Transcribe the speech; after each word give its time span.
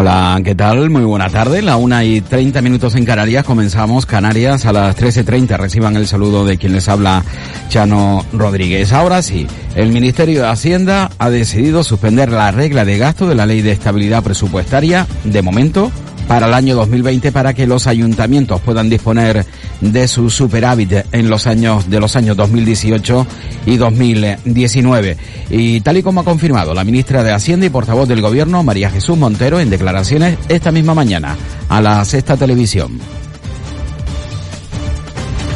Hola, 0.00 0.40
¿qué 0.42 0.54
tal? 0.54 0.88
Muy 0.88 1.02
buena 1.02 1.28
tarde. 1.28 1.60
La 1.60 1.76
una 1.76 2.02
y 2.04 2.22
treinta 2.22 2.62
minutos 2.62 2.94
en 2.94 3.04
Canarias. 3.04 3.44
Comenzamos 3.44 4.06
Canarias 4.06 4.64
a 4.64 4.72
las 4.72 4.96
trece 4.96 5.24
treinta. 5.24 5.58
Reciban 5.58 5.94
el 5.94 6.06
saludo 6.06 6.46
de 6.46 6.56
quien 6.56 6.72
les 6.72 6.88
habla, 6.88 7.22
Chano 7.68 8.24
Rodríguez. 8.32 8.94
Ahora 8.94 9.20
sí, 9.20 9.46
el 9.74 9.92
Ministerio 9.92 10.40
de 10.40 10.48
Hacienda 10.48 11.10
ha 11.18 11.28
decidido 11.28 11.84
suspender 11.84 12.30
la 12.30 12.50
regla 12.50 12.86
de 12.86 12.96
gasto 12.96 13.28
de 13.28 13.34
la 13.34 13.44
Ley 13.44 13.60
de 13.60 13.72
Estabilidad 13.72 14.22
Presupuestaria, 14.22 15.06
de 15.24 15.42
momento, 15.42 15.92
para 16.30 16.46
el 16.46 16.54
año 16.54 16.76
2020 16.76 17.32
para 17.32 17.54
que 17.54 17.66
los 17.66 17.88
ayuntamientos 17.88 18.60
puedan 18.60 18.88
disponer 18.88 19.44
de 19.80 20.06
su 20.06 20.30
superávit 20.30 20.92
en 21.10 21.28
los 21.28 21.48
años 21.48 21.90
de 21.90 21.98
los 21.98 22.14
años 22.14 22.36
2018 22.36 23.26
y 23.66 23.76
2019. 23.76 25.16
Y 25.50 25.80
tal 25.80 25.96
y 25.96 26.04
como 26.04 26.20
ha 26.20 26.24
confirmado 26.24 26.72
la 26.72 26.84
ministra 26.84 27.24
de 27.24 27.32
Hacienda 27.32 27.66
y 27.66 27.70
portavoz 27.70 28.08
del 28.08 28.22
Gobierno, 28.22 28.62
María 28.62 28.90
Jesús 28.90 29.18
Montero, 29.18 29.58
en 29.58 29.70
declaraciones 29.70 30.38
esta 30.48 30.70
misma 30.70 30.94
mañana 30.94 31.36
a 31.68 31.80
la 31.80 32.04
Sexta 32.04 32.36
Televisión. 32.36 33.00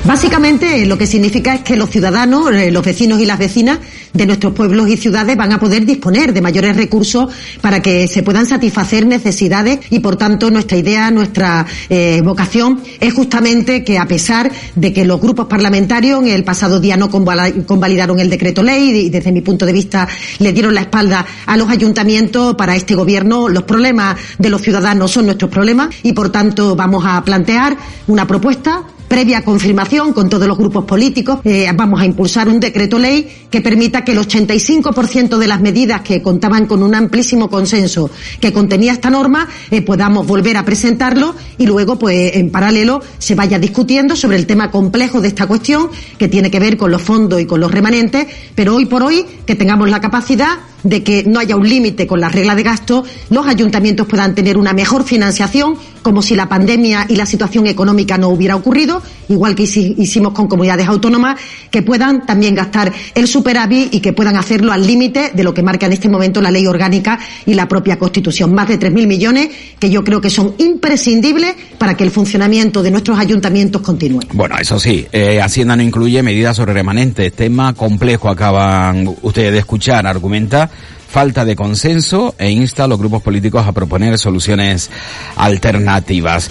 Básicamente 0.05 0.85
lo 0.87 0.99
que 0.99 1.07
significa 1.07 1.55
es 1.55 1.61
que 1.63 1.77
los 1.77 1.89
ciudadanos, 1.89 2.53
eh, 2.53 2.73
los 2.73 2.85
vecinos 2.85 3.21
y 3.21 3.27
las 3.27 3.39
vecinas 3.39 3.79
de 4.15 4.27
nuestros 4.27 4.55
pueblos 4.55 4.89
y 4.89 4.97
ciudades 4.97 5.37
van 5.37 5.53
a 5.53 5.59
poder 5.59 5.85
disponer 5.85 6.33
de 6.33 6.41
mayores 6.41 6.77
recursos 6.77 7.29
para 7.61 7.83
que 7.83 8.07
se 8.07 8.23
puedan 8.23 8.47
satisfacer 8.47 9.05
necesidades 9.07 9.81
y 9.91 9.99
por 9.99 10.17
tanto 10.17 10.51
nuestra 10.51 10.79
idea, 10.79 11.11
nuestra 11.11 11.67
eh, 11.91 12.23
vocación 12.25 12.81
es 13.01 13.13
justamente 13.13 13.85
que 13.85 13.99
a 13.99 14.07
pesar 14.07 14.51
de 14.77 14.93
que 14.93 15.05
los 15.05 15.21
grupos 15.21 15.47
parlamentarios 15.47 16.23
en 16.23 16.29
el 16.29 16.45
pasado 16.45 16.81
día 16.81 16.97
no 16.97 17.11
convalidaron 17.11 18.21
el 18.21 18.31
decreto 18.31 18.63
ley 18.63 19.07
y 19.07 19.11
desde 19.11 19.33
mi 19.33 19.41
punto 19.41 19.67
de 19.67 19.73
vista 19.73 20.09
le 20.39 20.53
dieron 20.53 20.75
la 20.75 20.83
espalda 20.83 21.27
a 21.47 21.57
los 21.57 21.69
ayuntamientos 21.69 22.55
para 22.55 22.77
este 22.77 22.95
gobierno 22.95 23.49
los 23.49 23.65
problemas 23.65 24.17
de 24.39 24.49
los 24.49 24.63
ciudadanos 24.63 25.11
son 25.11 25.27
nuestros 25.27 25.51
problemas 25.51 25.89
y 26.05 26.13
por 26.13 26.31
tanto 26.31 26.77
vamos 26.77 27.05
a 27.05 27.23
plantear 27.25 27.77
una 28.07 28.27
propuesta 28.27 28.85
previa 29.09 29.45
confirmación 29.45 30.13
con 30.13 30.29
todos 30.29 30.49
los 30.49 30.59
grupos 30.59 30.85
políticos, 30.85 31.41
eh, 31.45 31.71
vamos 31.75 32.01
a 32.01 32.07
impulsar 32.07 32.49
un 32.49 32.61
decreto 32.61 32.99
ley 32.99 33.47
que 33.51 33.61
permita 33.61 34.05
que 34.05 34.13
el 34.13 34.19
85% 34.19 35.39
de 35.39 35.47
las 35.47 35.61
medidas 35.61 36.01
que 36.03 36.23
contaban 36.23 36.67
con 36.67 36.83
un 36.83 36.95
amplísimo 36.95 37.49
consenso 37.49 38.11
que 38.41 38.53
contenía 38.53 38.93
esta 38.93 39.11
norma 39.11 39.49
eh, 39.71 39.83
podamos 39.83 40.27
volver 40.27 40.57
a 40.57 40.65
presentarlo 40.65 41.35
y 41.59 41.67
luego, 41.67 41.99
pues, 41.99 42.37
en 42.37 42.51
paralelo 42.51 43.01
se 43.19 43.35
vaya 43.35 43.59
discutiendo 43.59 44.17
sobre 44.17 44.37
el 44.37 44.47
tema 44.47 44.71
complejo 44.71 45.21
de 45.21 45.29
esta 45.29 45.47
cuestión 45.47 45.89
que 46.19 46.29
tiene 46.29 46.51
que 46.51 46.61
ver 46.61 46.77
con 46.77 46.91
los 46.91 47.03
fondos 47.03 47.41
y 47.41 47.47
con 47.47 47.61
los 47.61 47.71
remanentes, 47.71 48.27
pero 48.55 48.75
hoy 48.75 48.87
por 48.87 49.03
hoy 49.03 49.25
que 49.47 49.55
tengamos 49.55 49.89
la 49.91 50.01
capacidad 50.01 50.59
de 50.85 51.03
que 51.03 51.25
no 51.25 51.41
haya 51.41 51.57
un 51.57 51.69
límite 51.69 52.07
con 52.07 52.21
la 52.21 52.29
regla 52.29 52.55
de 52.55 52.63
gasto, 52.63 53.05
los 53.31 53.47
ayuntamientos 53.47 54.07
puedan 54.07 54.35
tener 54.35 54.57
una 54.57 54.73
mejor 54.73 55.05
financiación, 55.05 55.77
como 56.03 56.23
si 56.23 56.37
la 56.37 56.49
pandemia 56.49 57.07
y 57.09 57.17
la 57.17 57.27
situación 57.27 57.67
económica 57.67 58.19
no 58.19 58.29
hubiera 58.29 58.55
ocurrido, 58.55 59.03
igual 59.29 59.55
que 59.55 59.63
hicimos 59.63 60.35
con 60.35 60.47
comunidades 60.47 60.87
autónomas, 60.87 61.41
que 61.71 61.83
puedan 61.83 62.27
también 62.27 62.55
gastar 62.55 62.93
el 63.15 63.27
superávit 63.27 63.95
y 63.95 64.01
que 64.01 64.13
puedan 64.13 64.37
hacerlo 64.37 64.73
al 64.73 64.87
límite 64.87 65.33
de 65.35 65.43
lo 65.43 65.55
que 65.55 65.63
marca 65.63 65.87
en 65.87 65.95
este 65.95 66.11
momento 66.11 66.43
la 66.43 66.51
ley 66.51 66.67
orgánica 66.67 67.19
y 67.47 67.55
la 67.55 67.67
propia 67.67 67.99
Constitución. 67.99 68.55
Más 68.55 68.69
de 68.69 68.79
3.000 68.79 69.07
millones 69.07 69.49
que 69.79 69.89
yo 69.89 70.05
creo 70.05 70.21
que 70.21 70.29
son 70.29 70.55
imprescindibles 70.59 71.55
para 71.79 71.97
que 71.97 72.05
el 72.05 72.11
funcionamiento 72.11 72.83
de 72.83 72.91
nuestros 72.91 73.19
ayuntamientos 73.19 73.81
continúe. 73.81 74.21
Bueno, 74.35 74.57
eso 74.61 74.79
sí, 74.79 75.07
eh, 75.11 75.41
Hacienda 75.41 75.75
no 75.77 75.83
incluye 75.83 76.23
medidas 76.23 76.57
sobre 76.57 76.75
remanentes. 76.75 77.33
Tema 77.33 77.73
complejo 77.73 78.29
acaban 78.29 79.09
ustedes 79.23 79.53
de 79.53 79.59
escuchar, 79.59 80.07
argumenta 80.07 80.71
falta 81.09 81.45
de 81.45 81.55
consenso 81.55 82.35
e 82.39 82.51
insta 82.51 82.85
a 82.85 82.89
los 82.89 82.99
grupos 82.99 83.23
políticos 83.23 83.67
a 83.67 83.73
proponer 83.73 84.19
soluciones 84.19 84.91
alternativas. 85.37 86.51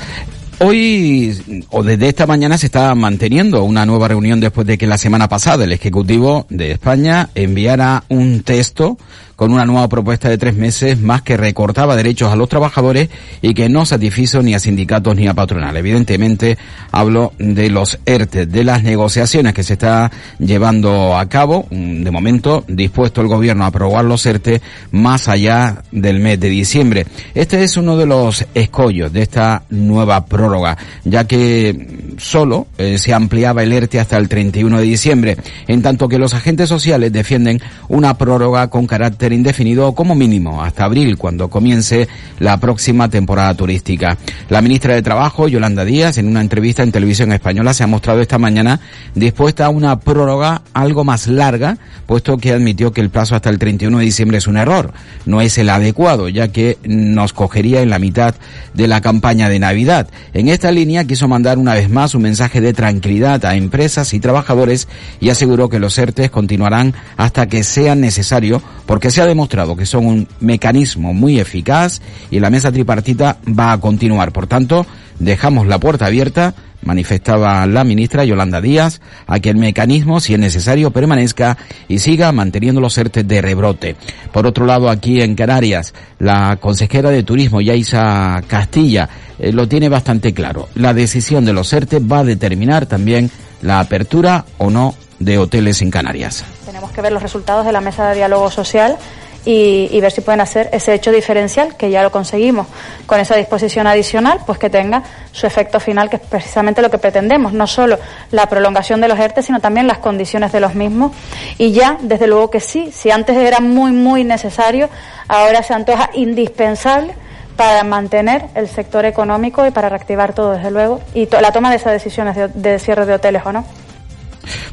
Hoy 0.59 1.65
o 1.71 1.83
desde 1.83 2.07
esta 2.07 2.27
mañana 2.27 2.57
se 2.57 2.67
está 2.67 2.93
manteniendo 2.95 3.63
una 3.63 3.85
nueva 3.85 4.07
reunión 4.07 4.39
después 4.39 4.65
de 4.65 4.77
que 4.77 4.87
la 4.87 4.97
semana 4.97 5.27
pasada 5.27 5.65
el 5.65 5.73
Ejecutivo 5.73 6.45
de 6.49 6.71
España 6.71 7.29
enviara 7.35 8.05
un 8.07 8.43
texto 8.43 8.97
con 9.43 9.51
una 9.51 9.65
nueva 9.65 9.89
propuesta 9.89 10.29
de 10.29 10.37
tres 10.37 10.55
meses 10.55 11.01
más 11.01 11.21
que 11.21 11.35
recortaba 11.35 11.97
derechos 11.97 12.31
a 12.31 12.37
los 12.37 12.47
trabajadores 12.47 13.09
y 13.41 13.53
que 13.53 13.67
no 13.67 13.85
satisfizo 13.85 14.41
ni 14.41 14.53
a 14.53 14.59
sindicatos 14.59 15.17
ni 15.17 15.27
a 15.27 15.33
patronal. 15.33 15.75
Evidentemente 15.75 16.57
hablo 16.93 17.33
de 17.39 17.69
los 17.69 17.99
ERTE, 18.05 18.45
de 18.45 18.63
las 18.63 18.83
negociaciones 18.83 19.53
que 19.53 19.63
se 19.63 19.73
está 19.73 20.09
llevando 20.39 21.17
a 21.17 21.27
cabo. 21.27 21.67
De 21.69 22.09
momento 22.09 22.63
dispuesto 22.69 23.19
el 23.19 23.27
gobierno 23.27 23.65
a 23.65 23.67
aprobar 23.67 24.05
los 24.05 24.25
ERTE 24.25 24.61
más 24.91 25.27
allá 25.27 25.83
del 25.91 26.21
mes 26.21 26.39
de 26.39 26.47
diciembre. 26.47 27.05
Este 27.35 27.65
es 27.65 27.75
uno 27.75 27.97
de 27.97 28.05
los 28.05 28.45
escollos 28.53 29.11
de 29.11 29.23
esta 29.23 29.63
nueva 29.71 30.25
prórroga, 30.25 30.77
ya 31.03 31.27
que 31.27 32.13
solo 32.17 32.67
eh, 32.77 32.97
se 32.97 33.13
ampliaba 33.13 33.61
el 33.61 33.73
ERTE 33.73 33.99
hasta 33.99 34.15
el 34.15 34.29
31 34.29 34.79
de 34.79 34.85
diciembre, 34.85 35.37
en 35.67 35.81
tanto 35.81 36.07
que 36.07 36.17
los 36.17 36.33
agentes 36.33 36.69
sociales 36.69 37.11
defienden 37.11 37.61
una 37.89 38.17
prórroga 38.17 38.69
con 38.69 38.87
carácter 38.87 39.32
indefinido 39.33 39.93
como 39.93 40.15
mínimo 40.15 40.63
hasta 40.63 40.85
abril, 40.85 41.17
cuando 41.17 41.49
comience 41.49 42.07
la 42.39 42.57
próxima 42.57 43.09
temporada 43.09 43.53
turística. 43.55 44.17
La 44.49 44.61
ministra 44.61 44.95
de 44.95 45.01
Trabajo, 45.01 45.47
Yolanda 45.47 45.85
Díaz, 45.85 46.17
en 46.17 46.27
una 46.27 46.41
entrevista 46.41 46.83
en 46.83 46.91
televisión 46.91 47.31
española, 47.31 47.73
se 47.73 47.83
ha 47.83 47.87
mostrado 47.87 48.21
esta 48.21 48.37
mañana 48.37 48.79
dispuesta 49.15 49.65
a 49.65 49.69
una 49.69 49.99
prórroga 49.99 50.61
algo 50.73 51.03
más 51.03 51.27
larga, 51.27 51.77
puesto 52.05 52.37
que 52.37 52.51
admitió 52.51 52.91
que 52.91 53.01
el 53.01 53.09
plazo 53.09 53.35
hasta 53.35 53.49
el 53.49 53.59
31 53.59 53.99
de 53.99 54.05
diciembre 54.05 54.37
es 54.37 54.47
un 54.47 54.57
error, 54.57 54.93
no 55.25 55.41
es 55.41 55.57
el 55.57 55.69
adecuado, 55.69 56.29
ya 56.29 56.49
que 56.49 56.77
nos 56.83 57.33
cogería 57.33 57.81
en 57.81 57.89
la 57.89 57.99
mitad 57.99 58.35
de 58.73 58.87
la 58.87 59.01
campaña 59.01 59.49
de 59.49 59.59
Navidad. 59.59 60.07
En 60.33 60.47
esta 60.47 60.71
línea 60.71 61.05
quiso 61.05 61.27
mandar 61.27 61.57
una 61.57 61.73
vez 61.73 61.89
más 61.89 62.15
un 62.15 62.23
mensaje 62.23 62.61
de 62.61 62.73
tranquilidad 62.73 63.45
a 63.45 63.55
empresas 63.55 64.13
y 64.13 64.19
trabajadores 64.19 64.87
y 65.19 65.29
aseguró 65.29 65.69
que 65.69 65.79
los 65.79 65.97
ERTES 65.97 66.31
continuarán 66.31 66.93
hasta 67.17 67.47
que 67.47 67.63
sea 67.63 67.95
necesario 67.95 68.61
porque 68.85 69.11
se 69.13 69.21
ha 69.21 69.27
demostrado 69.27 69.75
que 69.75 69.85
son 69.85 70.07
un 70.07 70.27
mecanismo 70.39 71.13
muy 71.13 71.39
eficaz 71.39 72.01
y 72.31 72.39
la 72.39 72.49
mesa 72.49 72.71
tripartita 72.71 73.37
va 73.47 73.71
a 73.71 73.79
continuar. 73.79 74.31
Por 74.31 74.47
tanto, 74.47 74.87
dejamos 75.19 75.67
la 75.67 75.79
puerta 75.79 76.07
abierta, 76.07 76.55
manifestaba 76.81 77.65
la 77.67 77.83
ministra 77.83 78.25
Yolanda 78.25 78.59
Díaz, 78.59 79.01
a 79.27 79.39
que 79.39 79.51
el 79.51 79.57
mecanismo, 79.57 80.19
si 80.19 80.33
es 80.33 80.39
necesario, 80.39 80.89
permanezca 80.89 81.59
y 81.87 81.99
siga 81.99 82.31
manteniendo 82.31 82.81
los 82.81 82.97
ERTE 82.97 83.23
de 83.23 83.41
rebrote. 83.41 83.95
Por 84.31 84.47
otro 84.47 84.65
lado, 84.65 84.89
aquí 84.89 85.21
en 85.21 85.35
Canarias, 85.35 85.93
la 86.17 86.57
consejera 86.59 87.11
de 87.11 87.21
Turismo, 87.21 87.61
Yaisa 87.61 88.41
Castilla, 88.47 89.07
eh, 89.37 89.51
lo 89.51 89.67
tiene 89.67 89.89
bastante 89.89 90.33
claro. 90.33 90.69
La 90.73 90.95
decisión 90.95 91.45
de 91.45 91.53
los 91.53 91.71
ERTE 91.71 91.99
va 91.99 92.19
a 92.19 92.23
determinar 92.23 92.87
también 92.87 93.29
la 93.61 93.79
apertura 93.79 94.45
o 94.57 94.71
no 94.71 94.95
de 95.23 95.37
hoteles 95.37 95.81
en 95.81 95.91
Canarias. 95.91 96.43
Tenemos 96.65 96.91
que 96.91 97.01
ver 97.01 97.11
los 97.11 97.23
resultados 97.23 97.65
de 97.65 97.71
la 97.71 97.81
mesa 97.81 98.09
de 98.09 98.15
diálogo 98.15 98.49
social 98.51 98.97
y, 99.45 99.99
ver 99.99 100.11
si 100.11 100.21
pueden 100.21 100.41
hacer 100.41 100.69
ese 100.71 100.93
hecho 100.93 101.11
diferencial, 101.11 101.75
que 101.75 101.89
ya 101.89 102.01
lo 102.01 102.11
conseguimos 102.11 102.67
con 103.05 103.19
esa 103.19 103.35
disposición 103.35 103.87
adicional, 103.87 104.39
pues 104.45 104.57
que 104.57 104.69
tenga 104.69 105.03
su 105.31 105.45
efecto 105.45 105.79
final, 105.79 106.09
que 106.09 106.15
es 106.15 106.21
precisamente 106.21 106.81
lo 106.81 106.89
que 106.89 106.97
pretendemos, 106.97 107.51
no 107.51 107.67
solo 107.67 107.99
la 108.31 108.47
prolongación 108.47 109.01
de 109.01 109.09
los 109.09 109.19
ERTE, 109.19 109.43
sino 109.43 109.59
también 109.59 109.87
las 109.87 109.97
condiciones 109.97 110.51
de 110.51 110.59
los 110.59 110.75
mismos. 110.75 111.11
Y 111.57 111.71
ya, 111.71 111.97
desde 112.01 112.27
luego 112.27 112.49
que 112.49 112.61
sí, 112.61 112.91
si 112.93 113.11
antes 113.11 113.35
era 113.35 113.59
muy, 113.59 113.91
muy 113.91 114.23
necesario, 114.23 114.89
ahora 115.27 115.61
se 115.61 115.73
antoja 115.73 116.09
indispensable 116.13 117.13
para 117.57 117.83
mantener 117.83 118.45
el 118.55 118.67
sector 118.67 119.05
económico 119.05 119.67
y 119.67 119.71
para 119.71 119.89
reactivar 119.89 120.33
todo, 120.33 120.53
desde 120.53 120.71
luego, 120.71 121.01
y 121.13 121.27
la 121.27 121.51
toma 121.51 121.69
de 121.69 121.75
esas 121.75 121.91
decisiones 121.91 122.35
de 122.53 122.79
cierre 122.79 123.05
de 123.05 123.13
hoteles 123.13 123.43
o 123.45 123.51
no. 123.51 123.65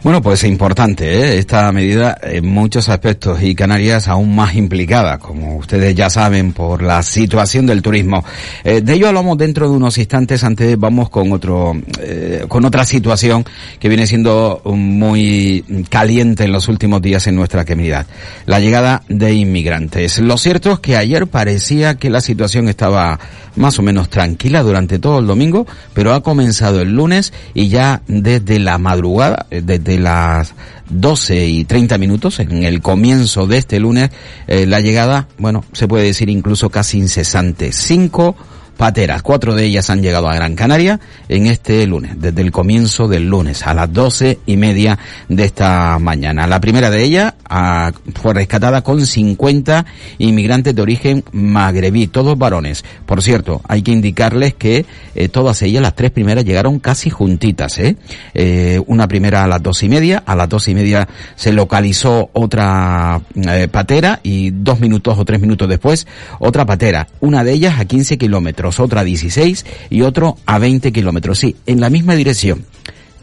Bueno, 0.02 0.22
pues 0.22 0.42
es 0.42 0.48
importante 0.48 1.04
¿eh? 1.12 1.38
esta 1.38 1.70
medida 1.72 2.16
en 2.22 2.46
muchos 2.46 2.88
aspectos 2.88 3.42
y 3.42 3.54
Canarias 3.54 4.08
aún 4.08 4.34
más 4.34 4.54
implicada, 4.54 5.18
como 5.18 5.58
ustedes 5.58 5.94
ya 5.94 6.08
saben, 6.08 6.54
por 6.54 6.82
la 6.82 7.02
situación 7.02 7.66
del 7.66 7.82
turismo. 7.82 8.24
Eh, 8.64 8.80
de 8.80 8.94
ello 8.94 9.08
hablamos 9.08 9.36
dentro 9.36 9.68
de 9.68 9.76
unos 9.76 9.98
instantes. 9.98 10.42
Antes 10.42 10.78
vamos 10.80 11.10
con 11.10 11.30
otro, 11.32 11.76
eh, 12.00 12.46
con 12.48 12.64
otra 12.64 12.86
situación 12.86 13.44
que 13.78 13.90
viene 13.90 14.06
siendo 14.06 14.62
muy 14.64 15.84
caliente 15.90 16.44
en 16.44 16.52
los 16.52 16.68
últimos 16.68 17.02
días 17.02 17.26
en 17.26 17.36
nuestra 17.36 17.66
comunidad. 17.66 18.06
La 18.46 18.58
llegada 18.58 19.02
de 19.06 19.34
inmigrantes. 19.34 20.18
Lo 20.18 20.38
cierto 20.38 20.72
es 20.72 20.78
que 20.78 20.96
ayer 20.96 21.26
parecía 21.26 21.96
que 21.96 22.08
la 22.08 22.22
situación 22.22 22.70
estaba 22.70 23.20
más 23.56 23.78
o 23.78 23.82
menos 23.82 24.08
tranquila 24.08 24.62
durante 24.62 24.98
todo 24.98 25.18
el 25.18 25.26
domingo, 25.26 25.66
pero 25.92 26.14
ha 26.14 26.22
comenzado 26.22 26.80
el 26.80 26.94
lunes 26.94 27.34
y 27.52 27.68
ya 27.68 28.00
desde 28.06 28.58
la 28.58 28.78
madrugada, 28.78 29.46
desde 29.50 29.89
las 29.98 30.54
12 30.90 31.46
y 31.46 31.64
30 31.64 31.98
minutos, 31.98 32.40
en 32.40 32.64
el 32.64 32.80
comienzo 32.80 33.46
de 33.46 33.58
este 33.58 33.80
lunes, 33.80 34.10
eh, 34.46 34.66
la 34.66 34.80
llegada, 34.80 35.28
bueno, 35.38 35.64
se 35.72 35.88
puede 35.88 36.04
decir 36.04 36.28
incluso 36.28 36.70
casi 36.70 36.98
incesante. 36.98 37.72
Cinco 37.72 38.36
pateras. 38.80 39.20
Cuatro 39.20 39.54
de 39.54 39.66
ellas 39.66 39.90
han 39.90 40.02
llegado 40.02 40.26
a 40.26 40.34
Gran 40.34 40.56
Canaria 40.56 40.98
en 41.28 41.46
este 41.46 41.86
lunes, 41.86 42.12
desde 42.18 42.40
el 42.40 42.50
comienzo 42.50 43.08
del 43.08 43.28
lunes, 43.28 43.66
a 43.66 43.74
las 43.74 43.92
doce 43.92 44.38
y 44.46 44.56
media 44.56 44.98
de 45.28 45.44
esta 45.44 45.98
mañana. 45.98 46.46
La 46.46 46.60
primera 46.60 46.88
de 46.88 47.02
ellas 47.02 47.34
ah, 47.44 47.92
fue 48.14 48.32
rescatada 48.32 48.80
con 48.80 49.04
50 49.04 49.84
inmigrantes 50.16 50.74
de 50.74 50.80
origen 50.80 51.22
magrebí, 51.30 52.06
todos 52.06 52.38
varones. 52.38 52.82
Por 53.04 53.20
cierto, 53.20 53.60
hay 53.68 53.82
que 53.82 53.92
indicarles 53.92 54.54
que 54.54 54.86
eh, 55.14 55.28
todas 55.28 55.60
ellas, 55.60 55.82
las 55.82 55.94
tres 55.94 56.10
primeras, 56.10 56.46
llegaron 56.46 56.78
casi 56.78 57.10
juntitas. 57.10 57.78
¿eh? 57.78 57.96
Eh, 58.32 58.80
una 58.86 59.06
primera 59.08 59.44
a 59.44 59.46
las 59.46 59.62
dos 59.62 59.82
y 59.82 59.90
media, 59.90 60.22
a 60.24 60.34
las 60.34 60.48
dos 60.48 60.68
y 60.68 60.74
media 60.74 61.06
se 61.36 61.52
localizó 61.52 62.30
otra 62.32 63.20
eh, 63.34 63.68
patera 63.70 64.20
y 64.22 64.52
dos 64.52 64.80
minutos 64.80 65.18
o 65.18 65.24
tres 65.26 65.38
minutos 65.38 65.68
después 65.68 66.06
otra 66.38 66.64
patera. 66.64 67.08
Una 67.20 67.44
de 67.44 67.52
ellas 67.52 67.78
a 67.78 67.84
15 67.84 68.16
kilómetros 68.16 68.69
otra 68.78 69.00
a 69.00 69.04
16 69.04 69.66
y 69.90 70.02
otro 70.02 70.36
a 70.46 70.58
20 70.58 70.92
kilómetros. 70.92 71.38
Sí, 71.38 71.56
en 71.66 71.80
la 71.80 71.90
misma 71.90 72.14
dirección. 72.14 72.64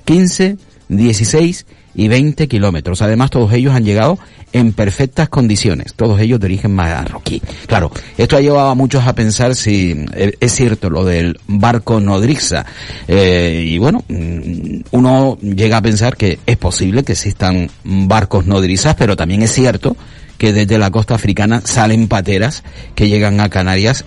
15, 0.05 0.57
16 0.89 1.65
y 1.95 2.07
20 2.07 2.47
kilómetros. 2.47 3.01
Además, 3.01 3.31
todos 3.31 3.51
ellos 3.53 3.73
han 3.73 3.83
llegado 3.83 4.19
en 4.53 4.71
perfectas 4.71 5.27
condiciones, 5.29 5.93
todos 5.95 6.21
ellos 6.21 6.39
de 6.39 6.45
origen 6.45 6.73
marroquí. 6.73 7.41
Claro, 7.65 7.91
esto 8.17 8.37
ha 8.37 8.41
llevado 8.41 8.69
a 8.69 8.75
muchos 8.75 9.05
a 9.05 9.13
pensar 9.13 9.55
si 9.55 10.05
eh, 10.13 10.33
es 10.39 10.53
cierto 10.53 10.89
lo 10.89 11.03
del 11.03 11.39
barco 11.47 11.99
nodriza. 11.99 12.65
Eh, 13.07 13.65
y 13.67 13.77
bueno, 13.79 14.03
mm, 14.07 14.81
uno 14.91 15.37
llega 15.41 15.77
a 15.77 15.81
pensar 15.81 16.15
que 16.15 16.39
es 16.45 16.57
posible 16.57 17.03
que 17.03 17.13
existan 17.13 17.69
barcos 17.83 18.45
nodrizas, 18.45 18.95
pero 18.95 19.15
también 19.15 19.41
es 19.41 19.51
cierto 19.51 19.97
que 20.37 20.53
desde 20.53 20.77
la 20.77 20.91
costa 20.91 21.15
africana 21.15 21.61
salen 21.65 22.07
pateras 22.07 22.63
que 22.95 23.09
llegan 23.09 23.41
a 23.41 23.49
Canarias 23.49 24.05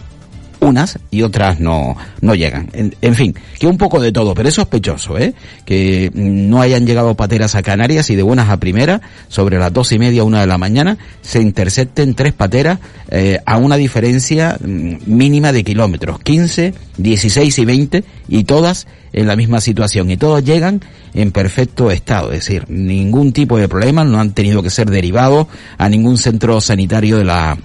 unas 0.60 0.98
y 1.10 1.22
otras 1.22 1.60
no, 1.60 1.96
no 2.20 2.34
llegan. 2.34 2.68
En, 2.72 3.14
fin, 3.14 3.34
que 3.58 3.66
un 3.66 3.78
poco 3.78 4.00
de 4.00 4.12
todo, 4.12 4.34
pero 4.34 4.48
es 4.48 4.54
sospechoso, 4.54 5.18
¿eh? 5.18 5.34
Que 5.64 6.10
no 6.14 6.60
hayan 6.60 6.86
llegado 6.86 7.14
pateras 7.14 7.54
a 7.54 7.62
Canarias 7.62 8.10
y 8.10 8.16
de 8.16 8.22
buenas 8.22 8.50
a 8.50 8.58
primeras, 8.58 9.00
sobre 9.28 9.58
las 9.58 9.72
dos 9.72 9.92
y 9.92 9.98
media, 9.98 10.24
una 10.24 10.40
de 10.40 10.46
la 10.46 10.58
mañana, 10.58 10.98
se 11.22 11.40
intercepten 11.40 12.14
tres 12.14 12.32
pateras 12.32 12.78
eh, 13.10 13.38
a 13.44 13.56
una 13.56 13.76
diferencia 13.76 14.58
mm, 14.60 14.96
mínima 15.06 15.52
de 15.52 15.64
kilómetros, 15.64 16.20
15, 16.20 16.74
16 16.98 17.58
y 17.58 17.64
20, 17.64 18.04
y 18.28 18.44
todas 18.44 18.86
en 19.12 19.26
la 19.26 19.36
misma 19.36 19.60
situación, 19.60 20.10
y 20.10 20.16
todos 20.16 20.44
llegan 20.44 20.80
en 21.14 21.32
perfecto 21.32 21.90
estado, 21.90 22.32
es 22.32 22.44
decir, 22.44 22.66
ningún 22.68 23.32
tipo 23.32 23.58
de 23.58 23.68
problema, 23.68 24.04
no 24.04 24.20
han 24.20 24.32
tenido 24.32 24.62
que 24.62 24.70
ser 24.70 24.90
derivados 24.90 25.48
a 25.78 25.88
ningún 25.88 26.16
centro 26.16 26.60
sanitario 26.60 27.18
de 27.18 27.24
la 27.24 27.58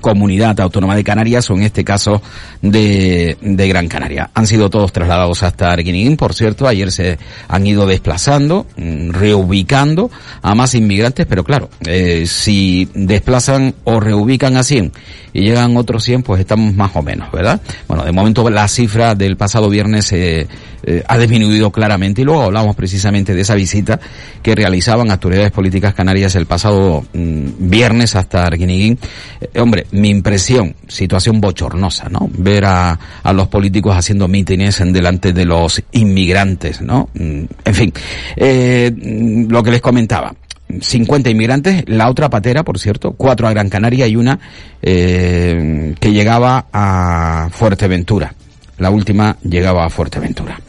Comunidad 0.00 0.58
Autónoma 0.60 0.96
de 0.96 1.04
Canarias 1.04 1.50
o 1.50 1.54
en 1.54 1.62
este 1.62 1.84
caso 1.84 2.22
de, 2.62 3.36
de 3.40 3.68
Gran 3.68 3.88
Canaria. 3.88 4.30
Han 4.34 4.46
sido 4.46 4.70
todos 4.70 4.92
trasladados 4.92 5.42
hasta 5.42 5.72
Arguinín, 5.72 6.16
por 6.16 6.34
cierto, 6.34 6.66
ayer 6.66 6.90
se 6.90 7.18
han 7.48 7.66
ido 7.66 7.86
desplazando, 7.86 8.66
mm, 8.76 9.10
reubicando 9.10 10.10
a 10.42 10.54
más 10.54 10.74
inmigrantes, 10.74 11.26
pero 11.26 11.44
claro, 11.44 11.70
eh, 11.86 12.24
si 12.26 12.88
desplazan 12.94 13.74
o 13.84 14.00
reubican 14.00 14.56
a 14.56 14.62
100 14.62 14.92
y 15.32 15.42
llegan 15.42 15.76
otros 15.76 16.04
100, 16.04 16.22
pues 16.22 16.40
estamos 16.40 16.74
más 16.74 16.90
o 16.94 17.02
menos, 17.02 17.30
¿verdad? 17.30 17.60
Bueno, 17.86 18.04
de 18.04 18.12
momento 18.12 18.48
la 18.50 18.66
cifra 18.68 19.14
del 19.14 19.36
pasado 19.36 19.68
viernes 19.68 20.12
eh, 20.12 20.46
eh, 20.82 21.02
ha 21.06 21.18
disminuido 21.18 21.70
claramente 21.70 22.22
y 22.22 22.24
luego 22.24 22.44
hablamos 22.44 22.76
precisamente 22.76 23.34
de 23.34 23.40
esa 23.42 23.54
visita 23.54 23.98
que 24.42 24.54
realizaban 24.54 25.10
autoridades 25.10 25.50
políticas 25.50 25.92
canarias 25.92 26.34
el 26.36 26.46
pasado 26.46 27.04
mm, 27.12 27.68
viernes 27.68 28.16
hasta 28.16 28.44
Arguinín. 28.44 28.98
Eh, 29.40 29.60
hombre, 29.60 29.86
mi 29.92 30.10
impresión, 30.10 30.74
situación 30.86 31.40
bochornosa, 31.40 32.08
¿no? 32.08 32.28
Ver 32.32 32.64
a, 32.64 32.98
a 33.22 33.32
los 33.32 33.48
políticos 33.48 33.96
haciendo 33.96 34.28
mítines 34.28 34.80
en 34.80 34.92
delante 34.92 35.32
de 35.32 35.44
los 35.44 35.82
inmigrantes, 35.92 36.80
¿no? 36.80 37.08
Mm, 37.14 37.44
en 37.64 37.74
fin, 37.74 37.92
eh, 38.36 38.92
mm, 38.94 39.50
lo 39.50 39.62
que 39.62 39.70
les 39.70 39.80
comentaba. 39.80 40.34
50 40.80 41.30
inmigrantes, 41.30 41.84
la 41.86 42.10
otra 42.10 42.28
patera, 42.28 42.62
por 42.62 42.78
cierto, 42.78 43.12
cuatro 43.12 43.48
a 43.48 43.50
Gran 43.50 43.70
Canaria 43.70 44.06
y 44.06 44.16
una 44.16 44.38
eh, 44.82 45.94
que 45.98 46.12
llegaba 46.12 46.66
a 46.72 47.48
Fuerteventura. 47.50 48.34
La 48.78 48.90
última 48.90 49.36
llegaba 49.42 49.84
a 49.84 49.90
Fuerteventura. 49.90 50.60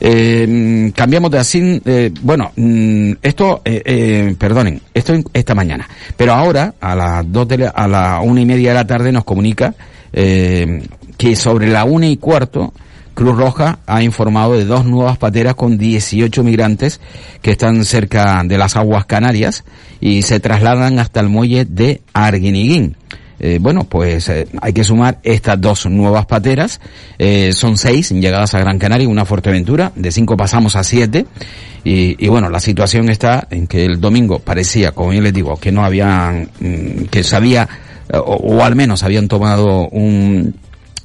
Eh, 0.00 0.92
cambiamos 0.94 1.30
de 1.30 1.38
así, 1.38 1.82
eh, 1.84 2.12
bueno, 2.22 2.52
mm, 2.54 3.12
esto, 3.20 3.62
eh, 3.64 3.82
eh, 3.84 4.34
perdonen, 4.38 4.80
esto 4.94 5.14
esta 5.32 5.54
mañana. 5.54 5.88
Pero 6.16 6.34
ahora, 6.34 6.74
a 6.80 6.94
las 6.94 7.32
dos 7.32 7.48
de 7.48 7.58
la, 7.58 7.68
a 7.70 7.88
la 7.88 8.20
una 8.20 8.40
y 8.40 8.46
media 8.46 8.70
de 8.70 8.74
la 8.74 8.86
tarde 8.86 9.10
nos 9.10 9.24
comunica 9.24 9.74
eh, 10.12 10.82
que 11.16 11.34
sobre 11.36 11.68
la 11.68 11.84
una 11.84 12.06
y 12.06 12.16
cuarto 12.16 12.72
Cruz 13.18 13.36
Roja 13.36 13.80
ha 13.84 14.00
informado 14.04 14.52
de 14.52 14.64
dos 14.64 14.84
nuevas 14.84 15.18
pateras 15.18 15.56
con 15.56 15.76
18 15.76 16.44
migrantes 16.44 17.00
que 17.42 17.50
están 17.50 17.84
cerca 17.84 18.42
de 18.44 18.56
las 18.56 18.76
aguas 18.76 19.06
canarias 19.06 19.64
y 20.00 20.22
se 20.22 20.38
trasladan 20.38 21.00
hasta 21.00 21.18
el 21.18 21.28
muelle 21.28 21.64
de 21.64 22.00
Arguiniguín. 22.12 22.96
Eh, 23.40 23.58
bueno, 23.60 23.84
pues 23.84 24.28
eh, 24.28 24.48
hay 24.60 24.72
que 24.72 24.84
sumar 24.84 25.18
estas 25.22 25.60
dos 25.60 25.86
nuevas 25.86 26.26
pateras. 26.26 26.80
Eh, 27.18 27.52
son 27.52 27.76
seis 27.76 28.10
llegadas 28.10 28.54
a 28.54 28.60
Gran 28.60 28.78
Canaria, 28.78 29.08
una 29.08 29.24
Fuerteventura. 29.24 29.92
De 29.94 30.10
cinco 30.10 30.36
pasamos 30.36 30.76
a 30.76 30.84
siete. 30.84 31.26
Y, 31.84 32.22
y, 32.24 32.28
bueno, 32.28 32.50
la 32.50 32.60
situación 32.60 33.08
está 33.08 33.46
en 33.50 33.66
que 33.66 33.84
el 33.84 34.00
domingo 34.00 34.40
parecía, 34.40 34.92
como 34.92 35.12
yo 35.12 35.20
les 35.20 35.32
digo, 35.32 35.56
que 35.56 35.72
no 35.72 35.84
habían, 35.84 36.50
mm, 36.60 37.04
que 37.04 37.22
sabía, 37.22 37.68
o, 38.12 38.18
o 38.18 38.64
al 38.64 38.74
menos 38.74 39.04
habían 39.04 39.28
tomado 39.28 39.88
un, 39.88 40.54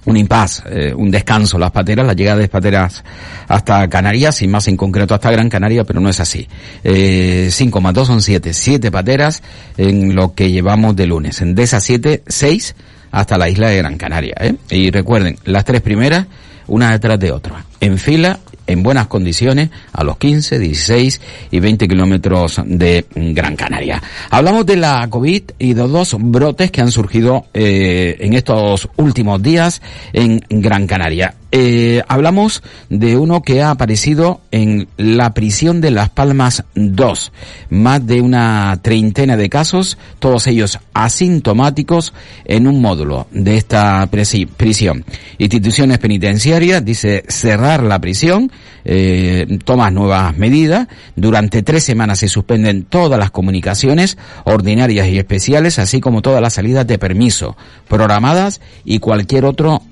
un 0.05 0.17
impas, 0.17 0.63
eh, 0.69 0.93
un 0.95 1.09
descanso 1.11 1.57
las 1.57 1.71
pateras, 1.71 2.05
la 2.05 2.13
llegada 2.13 2.39
de 2.39 2.47
pateras 2.47 3.03
hasta 3.47 3.87
Canarias 3.89 4.41
y 4.41 4.47
más 4.47 4.67
en 4.67 4.77
concreto 4.77 5.13
hasta 5.13 5.31
Gran 5.31 5.49
Canaria, 5.49 5.83
pero 5.83 5.99
no 5.99 6.09
es 6.09 6.19
así. 6.19 6.47
Eh, 6.83 7.49
5 7.51 7.81
más 7.81 7.93
2 7.93 8.07
son 8.07 8.21
7, 8.21 8.53
7 8.53 8.91
pateras 8.91 9.41
en 9.77 10.15
lo 10.15 10.33
que 10.33 10.51
llevamos 10.51 10.95
de 10.95 11.07
lunes. 11.07 11.41
En 11.41 11.55
de 11.55 11.63
esas 11.63 11.83
7, 11.83 12.23
6 12.27 12.75
hasta 13.11 13.37
la 13.37 13.49
isla 13.49 13.69
de 13.69 13.77
Gran 13.77 13.97
Canaria. 13.97 14.35
¿eh? 14.39 14.55
Y 14.69 14.91
recuerden, 14.91 15.37
las 15.45 15.65
tres 15.65 15.81
primeras, 15.81 16.25
una 16.67 16.91
detrás 16.91 17.19
de 17.19 17.31
otra, 17.31 17.65
en 17.79 17.97
fila 17.97 18.39
en 18.67 18.83
buenas 18.83 19.07
condiciones 19.07 19.69
a 19.91 20.03
los 20.03 20.17
15, 20.17 20.59
16 20.59 21.21
y 21.51 21.59
20 21.59 21.87
kilómetros 21.87 22.61
de 22.65 23.05
Gran 23.15 23.55
Canaria. 23.55 24.01
Hablamos 24.29 24.65
de 24.65 24.77
la 24.77 25.07
COVID 25.09 25.43
y 25.59 25.73
de 25.73 25.87
dos 25.87 26.15
brotes 26.19 26.71
que 26.71 26.81
han 26.81 26.91
surgido 26.91 27.45
eh, 27.53 28.17
en 28.19 28.33
estos 28.33 28.89
últimos 28.97 29.41
días 29.41 29.81
en 30.13 30.43
Gran 30.49 30.87
Canaria. 30.87 31.35
Eh, 31.55 32.01
hablamos 32.07 32.63
de 32.89 33.15
uno 33.15 33.43
que 33.43 33.61
ha 33.61 33.69
aparecido 33.69 34.41
en 34.49 34.87
la 34.97 35.35
prisión 35.35 35.81
de 35.81 35.91
Las 35.91 36.09
Palmas 36.09 36.63
2. 36.73 37.31
Más 37.69 38.07
de 38.07 38.21
una 38.21 38.79
treintena 38.81 39.37
de 39.37 39.49
casos, 39.51 39.99
todos 40.17 40.47
ellos 40.47 40.79
asintomáticos 40.95 42.15
en 42.45 42.65
un 42.65 42.81
módulo 42.81 43.27
de 43.29 43.57
esta 43.57 44.09
prisión. 44.57 45.05
Instituciones 45.37 45.99
penitenciarias 45.99 46.83
dice 46.83 47.23
cerrar 47.27 47.83
la 47.83 47.99
prisión, 47.99 48.51
eh, 48.83 49.59
toma 49.63 49.91
nuevas 49.91 50.35
medidas. 50.35 50.87
Durante 51.15 51.61
tres 51.61 51.83
semanas 51.83 52.17
se 52.17 52.29
suspenden 52.29 52.85
todas 52.85 53.19
las 53.19 53.29
comunicaciones 53.29 54.17
ordinarias 54.45 55.07
y 55.07 55.19
especiales, 55.19 55.77
así 55.77 56.01
como 56.01 56.23
todas 56.23 56.41
las 56.41 56.53
salidas 56.53 56.87
de 56.87 56.97
permiso 56.97 57.55
programadas 57.87 58.59
y 58.83 58.97
cualquier 58.97 59.45
otro 59.45 59.83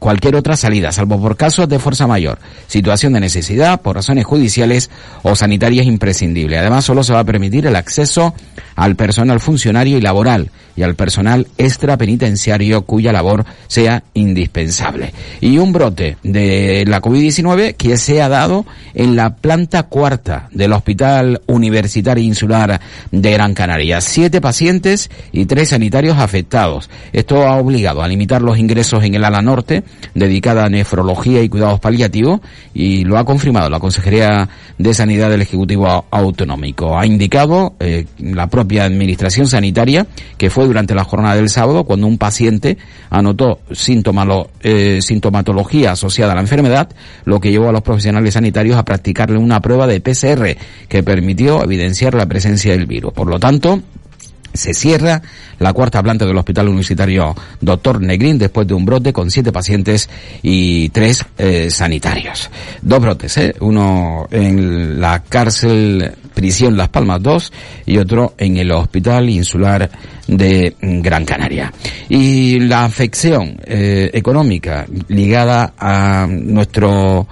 cualquier 0.00 0.34
otra 0.34 0.56
salida, 0.56 0.90
salvo 0.90 1.20
por 1.20 1.36
casos 1.36 1.68
de 1.68 1.78
fuerza 1.78 2.08
mayor, 2.08 2.38
situación 2.66 3.12
de 3.12 3.20
necesidad, 3.20 3.80
por 3.82 3.94
razones 3.94 4.24
judiciales 4.24 4.90
o 5.22 5.36
sanitarias 5.36 5.86
imprescindibles. 5.86 6.58
Además, 6.58 6.84
solo 6.84 7.04
se 7.04 7.12
va 7.12 7.20
a 7.20 7.24
permitir 7.24 7.66
el 7.66 7.76
acceso 7.76 8.34
al 8.74 8.96
personal 8.96 9.38
funcionario 9.38 9.98
y 9.98 10.00
laboral 10.00 10.50
y 10.76 10.82
al 10.82 10.94
personal 10.94 11.46
extrapenitenciario 11.58 12.82
cuya 12.82 13.12
labor 13.12 13.44
sea 13.68 14.02
indispensable. 14.14 15.12
Y 15.40 15.58
un 15.58 15.72
brote 15.72 16.16
de 16.22 16.84
la 16.86 17.02
COVID-19 17.02 17.74
que 17.74 17.98
se 17.98 18.22
ha 18.22 18.30
dado 18.30 18.64
en 18.94 19.16
la 19.16 19.36
planta 19.36 19.82
cuarta 19.84 20.48
del 20.52 20.72
Hospital 20.72 21.42
Universitario 21.46 22.24
Insular 22.24 22.80
de 23.10 23.32
Gran 23.32 23.52
Canaria. 23.52 24.00
Siete 24.00 24.40
pacientes 24.40 25.10
y 25.32 25.44
tres 25.44 25.68
sanitarios 25.68 26.18
afectados. 26.18 26.88
Esto 27.12 27.46
ha 27.46 27.56
obligado 27.56 28.02
a 28.02 28.08
limitar 28.08 28.40
los 28.40 28.58
ingresos 28.58 29.04
en 29.04 29.14
el 29.14 29.24
ala 29.24 29.42
norte, 29.42 29.82
dedicada 30.14 30.64
a 30.64 30.68
nefrología 30.68 31.42
y 31.42 31.48
cuidados 31.48 31.80
paliativos, 31.80 32.40
y 32.74 33.04
lo 33.04 33.18
ha 33.18 33.24
confirmado 33.24 33.70
la 33.70 33.80
Consejería 33.80 34.48
de 34.78 34.94
Sanidad 34.94 35.30
del 35.30 35.42
Ejecutivo 35.42 36.06
Autonómico. 36.10 36.98
Ha 36.98 37.06
indicado 37.06 37.74
eh, 37.80 38.06
la 38.18 38.48
propia 38.48 38.84
Administración 38.84 39.46
Sanitaria 39.46 40.06
que 40.38 40.50
fue 40.50 40.66
durante 40.66 40.94
la 40.94 41.04
jornada 41.04 41.36
del 41.36 41.48
sábado 41.48 41.84
cuando 41.84 42.06
un 42.06 42.18
paciente 42.18 42.78
anotó 43.10 43.60
eh, 44.62 44.98
sintomatología 45.02 45.92
asociada 45.92 46.32
a 46.32 46.34
la 46.34 46.40
enfermedad, 46.40 46.88
lo 47.24 47.40
que 47.40 47.50
llevó 47.50 47.68
a 47.68 47.72
los 47.72 47.82
profesionales 47.82 48.34
sanitarios 48.34 48.76
a 48.76 48.84
practicarle 48.84 49.38
una 49.38 49.60
prueba 49.60 49.86
de 49.86 50.00
PCR 50.00 50.56
que 50.88 51.02
permitió 51.02 51.62
evidenciar 51.62 52.14
la 52.14 52.26
presencia 52.26 52.72
del 52.72 52.86
virus. 52.86 53.12
Por 53.12 53.28
lo 53.28 53.38
tanto, 53.38 53.82
se 54.52 54.74
cierra 54.74 55.22
la 55.58 55.72
cuarta 55.72 56.02
planta 56.02 56.26
del 56.26 56.36
Hospital 56.36 56.68
Universitario 56.68 57.34
Doctor 57.60 58.00
Negrín 58.00 58.38
después 58.38 58.66
de 58.66 58.74
un 58.74 58.84
brote 58.84 59.12
con 59.12 59.30
siete 59.30 59.52
pacientes 59.52 60.08
y 60.42 60.88
tres 60.90 61.24
eh, 61.38 61.70
sanitarios. 61.70 62.50
Dos 62.82 63.00
brotes, 63.00 63.36
¿eh? 63.36 63.54
uno 63.60 64.26
en 64.30 65.00
la 65.00 65.22
cárcel 65.22 66.12
prisión 66.34 66.76
Las 66.76 66.88
Palmas 66.88 67.22
2 67.22 67.52
y 67.86 67.98
otro 67.98 68.34
en 68.38 68.56
el 68.56 68.70
Hospital 68.70 69.28
Insular 69.28 69.90
de 70.26 70.74
Gran 70.80 71.24
Canaria. 71.24 71.72
Y 72.08 72.60
la 72.60 72.84
afección 72.84 73.56
eh, 73.64 74.10
económica 74.12 74.86
ligada 75.08 75.74
a 75.78 76.26
nuestro 76.28 77.26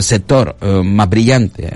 sector 0.00 0.56
eh, 0.60 0.82
más 0.84 1.08
brillante, 1.08 1.70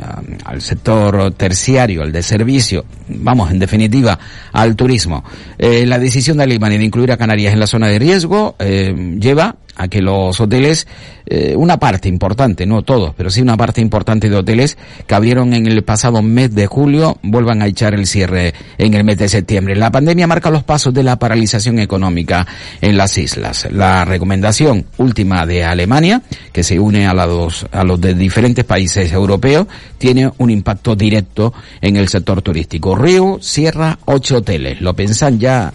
al 0.45 0.63
sector 0.63 1.33
terciario, 1.35 2.03
al 2.03 2.13
de 2.13 2.23
servicio, 2.23 2.85
vamos, 3.09 3.51
en 3.51 3.59
definitiva, 3.59 4.19
al 4.53 4.77
turismo. 4.77 5.25
Eh, 5.59 5.85
la 5.87 5.99
decisión 5.99 6.39
de 6.39 6.45
Alemania 6.45 6.79
de 6.79 6.85
incluir 6.85 7.13
a 7.13 7.17
Canarias 7.17 7.53
en 7.53 7.61
la 7.61 7.67
zona 7.67 7.89
de 7.89 7.99
riesgo 7.99 8.57
lleva 8.59 9.57
a 9.81 9.89
que 9.89 10.03
los 10.03 10.39
hoteles, 10.39 10.87
eh, 11.25 11.55
una 11.57 11.79
parte 11.79 12.07
importante, 12.07 12.67
no 12.67 12.83
todos, 12.83 13.15
pero 13.17 13.31
sí 13.31 13.41
una 13.41 13.57
parte 13.57 13.81
importante 13.81 14.29
de 14.29 14.37
hoteles 14.37 14.77
que 15.07 15.15
abrieron 15.15 15.55
en 15.55 15.67
el 15.67 15.83
pasado 15.85 16.21
mes 16.21 16.55
de 16.55 16.67
julio, 16.67 17.17
vuelvan 17.23 17.63
a 17.63 17.67
echar 17.67 17.95
el 17.95 18.07
cierre 18.07 18.53
en 18.77 18.93
el 18.93 19.05
mes 19.05 19.17
de 19.17 19.31
septiembre. 19.31 19.75
La 19.77 19.91
pandemia 19.91 20.27
marca 20.27 20.51
los 20.51 20.65
pasos 20.65 20.93
de 20.93 21.03
la 21.03 21.19
paralización 21.19 21.79
económica 21.79 22.47
en 22.83 22.99
las 22.99 23.17
islas. 23.17 23.69
La 23.73 24.05
recomendación 24.05 24.85
última 24.99 25.47
de 25.47 25.65
Alemania, 25.65 26.21
que 26.53 26.63
se 26.63 26.79
une 26.79 27.07
a 27.07 27.15
los, 27.15 27.67
a 27.73 27.83
los 27.83 27.99
de 28.03 28.13
diferentes 28.13 28.67
países 28.67 29.11
europeos, 29.13 29.67
tiene 29.97 30.31
un 30.37 30.51
impacto 30.51 30.95
directo 30.95 31.55
en 31.81 31.97
el 31.97 32.09
sector 32.09 32.43
turístico. 32.43 32.97
Río 32.97 33.39
cierra 33.41 33.99
ocho 34.05 34.39
hoteles. 34.39 34.83
Lopesan 34.83 35.39
ya, 35.39 35.73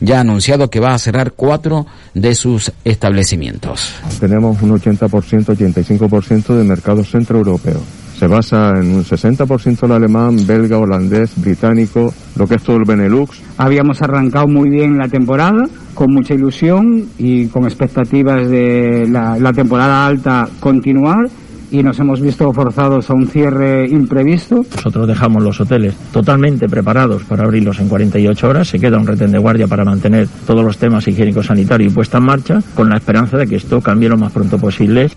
ya 0.00 0.16
ha 0.18 0.20
anunciado 0.20 0.68
que 0.68 0.80
va 0.80 0.92
a 0.92 0.98
cerrar 0.98 1.32
cuatro 1.32 1.86
de 2.12 2.34
sus 2.34 2.72
establecimientos. 2.98 3.94
Tenemos 4.18 4.60
un 4.60 4.70
80%, 4.72 5.08
85% 5.08 6.56
de 6.56 6.64
mercado 6.64 7.04
centroeuropeo. 7.04 7.80
Se 8.18 8.26
basa 8.26 8.70
en 8.70 8.92
un 8.96 9.04
60% 9.04 9.84
el 9.84 9.92
alemán, 9.92 10.44
belga, 10.44 10.78
holandés, 10.78 11.30
británico, 11.36 12.12
lo 12.34 12.48
que 12.48 12.56
es 12.56 12.62
todo 12.64 12.76
el 12.76 12.84
Benelux. 12.84 13.40
Habíamos 13.56 14.02
arrancado 14.02 14.48
muy 14.48 14.68
bien 14.68 14.98
la 14.98 15.06
temporada, 15.06 15.64
con 15.94 16.12
mucha 16.12 16.34
ilusión 16.34 17.06
y 17.18 17.46
con 17.46 17.66
expectativas 17.66 18.50
de 18.50 19.06
la, 19.08 19.38
la 19.38 19.52
temporada 19.52 20.04
alta 20.04 20.48
continuar 20.58 21.28
y 21.70 21.82
nos 21.82 21.98
hemos 21.98 22.20
visto 22.20 22.52
forzados 22.52 23.10
a 23.10 23.14
un 23.14 23.26
cierre 23.26 23.86
imprevisto. 23.88 24.64
Nosotros 24.76 25.06
dejamos 25.06 25.42
los 25.42 25.60
hoteles 25.60 25.94
totalmente 26.12 26.68
preparados 26.68 27.24
para 27.24 27.44
abrirlos 27.44 27.78
en 27.80 27.88
48 27.88 28.48
horas. 28.48 28.68
Se 28.68 28.78
queda 28.78 28.98
un 28.98 29.06
retén 29.06 29.32
de 29.32 29.38
guardia 29.38 29.66
para 29.66 29.84
mantener 29.84 30.28
todos 30.46 30.64
los 30.64 30.78
temas 30.78 31.06
higiénicos 31.06 31.46
sanitarios 31.46 31.92
y 31.92 31.94
puesta 31.94 32.18
en 32.18 32.24
marcha 32.24 32.62
con 32.74 32.88
la 32.88 32.96
esperanza 32.96 33.36
de 33.36 33.46
que 33.46 33.56
esto 33.56 33.80
cambie 33.80 34.08
lo 34.08 34.16
más 34.16 34.32
pronto 34.32 34.58
posible. 34.58 35.10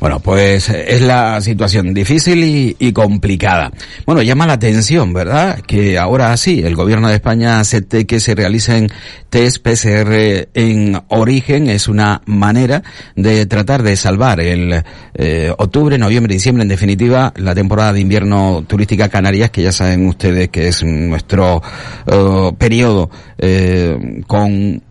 Bueno, 0.00 0.20
pues 0.20 0.68
es 0.68 1.00
la 1.02 1.40
situación 1.40 1.94
difícil 1.94 2.74
y, 2.78 2.92
complicada. 2.92 3.72
Bueno, 4.06 4.22
llama 4.22 4.46
la 4.46 4.54
atención, 4.54 5.12
¿verdad? 5.12 5.60
Que 5.60 5.98
ahora 5.98 6.36
sí, 6.36 6.62
el 6.64 6.74
gobierno 6.74 7.08
de 7.08 7.14
España 7.14 7.60
acepte 7.60 8.06
que 8.06 8.20
se 8.20 8.34
realicen 8.34 8.88
test 9.30 9.62
PCR 9.62 10.48
en 10.54 11.00
origen. 11.08 11.68
Es 11.68 11.88
una 11.88 12.22
manera 12.26 12.82
de 13.14 13.46
tratar 13.46 13.82
de 13.82 13.96
salvar 13.96 14.40
el 14.40 14.82
eh, 15.14 15.52
octubre, 15.56 15.98
noviembre, 15.98 16.34
diciembre, 16.34 16.62
en 16.62 16.68
definitiva, 16.68 17.32
la 17.36 17.54
temporada 17.54 17.92
de 17.92 18.00
invierno 18.00 18.64
turística 18.66 19.08
Canarias, 19.08 19.50
que 19.50 19.62
ya 19.62 19.72
saben 19.72 20.06
ustedes 20.06 20.48
que 20.48 20.68
es 20.68 20.82
nuestro 20.84 21.62
eh, 22.06 22.52
periodo 22.58 23.10
eh, 23.38 24.22
con 24.26 24.82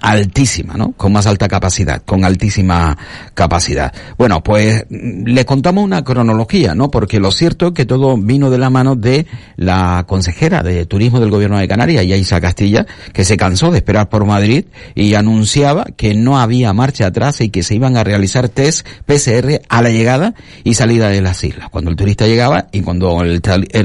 altísima, 0.00 0.74
¿no? 0.74 0.92
Con 0.92 1.12
más 1.12 1.26
alta 1.26 1.48
capacidad, 1.48 2.02
con 2.04 2.24
altísima 2.24 2.96
capacidad. 3.34 3.92
Bueno, 4.16 4.42
pues 4.42 4.84
le 4.90 5.44
contamos 5.44 5.84
una 5.84 6.02
cronología, 6.02 6.74
¿no? 6.74 6.90
Porque 6.90 7.20
lo 7.20 7.30
cierto 7.30 7.68
es 7.68 7.72
que 7.72 7.86
todo 7.86 8.16
vino 8.16 8.50
de 8.50 8.58
la 8.58 8.70
mano 8.70 8.96
de 8.96 9.26
la 9.56 10.04
consejera 10.06 10.62
de 10.62 10.86
Turismo 10.86 11.20
del 11.20 11.30
Gobierno 11.30 11.58
de 11.58 11.68
Canarias, 11.68 12.06
Yaisa 12.06 12.40
Castilla, 12.40 12.86
que 13.12 13.24
se 13.24 13.36
cansó 13.36 13.70
de 13.70 13.78
esperar 13.78 14.08
por 14.08 14.24
Madrid 14.24 14.64
y 14.94 15.14
anunciaba 15.14 15.84
que 15.96 16.14
no 16.14 16.38
había 16.38 16.72
marcha 16.72 17.06
atrás 17.06 17.40
y 17.40 17.50
que 17.50 17.62
se 17.62 17.74
iban 17.74 17.96
a 17.96 18.04
realizar 18.04 18.48
test 18.48 18.86
PCR 19.06 19.60
a 19.68 19.82
la 19.82 19.90
llegada 19.90 20.34
y 20.64 20.74
salida 20.74 21.08
de 21.08 21.20
las 21.20 21.42
islas, 21.44 21.68
cuando 21.70 21.90
el 21.90 21.96
turista 21.96 22.26
llegaba 22.26 22.68
y 22.72 22.80
cuando 22.80 23.22
el, 23.22 23.40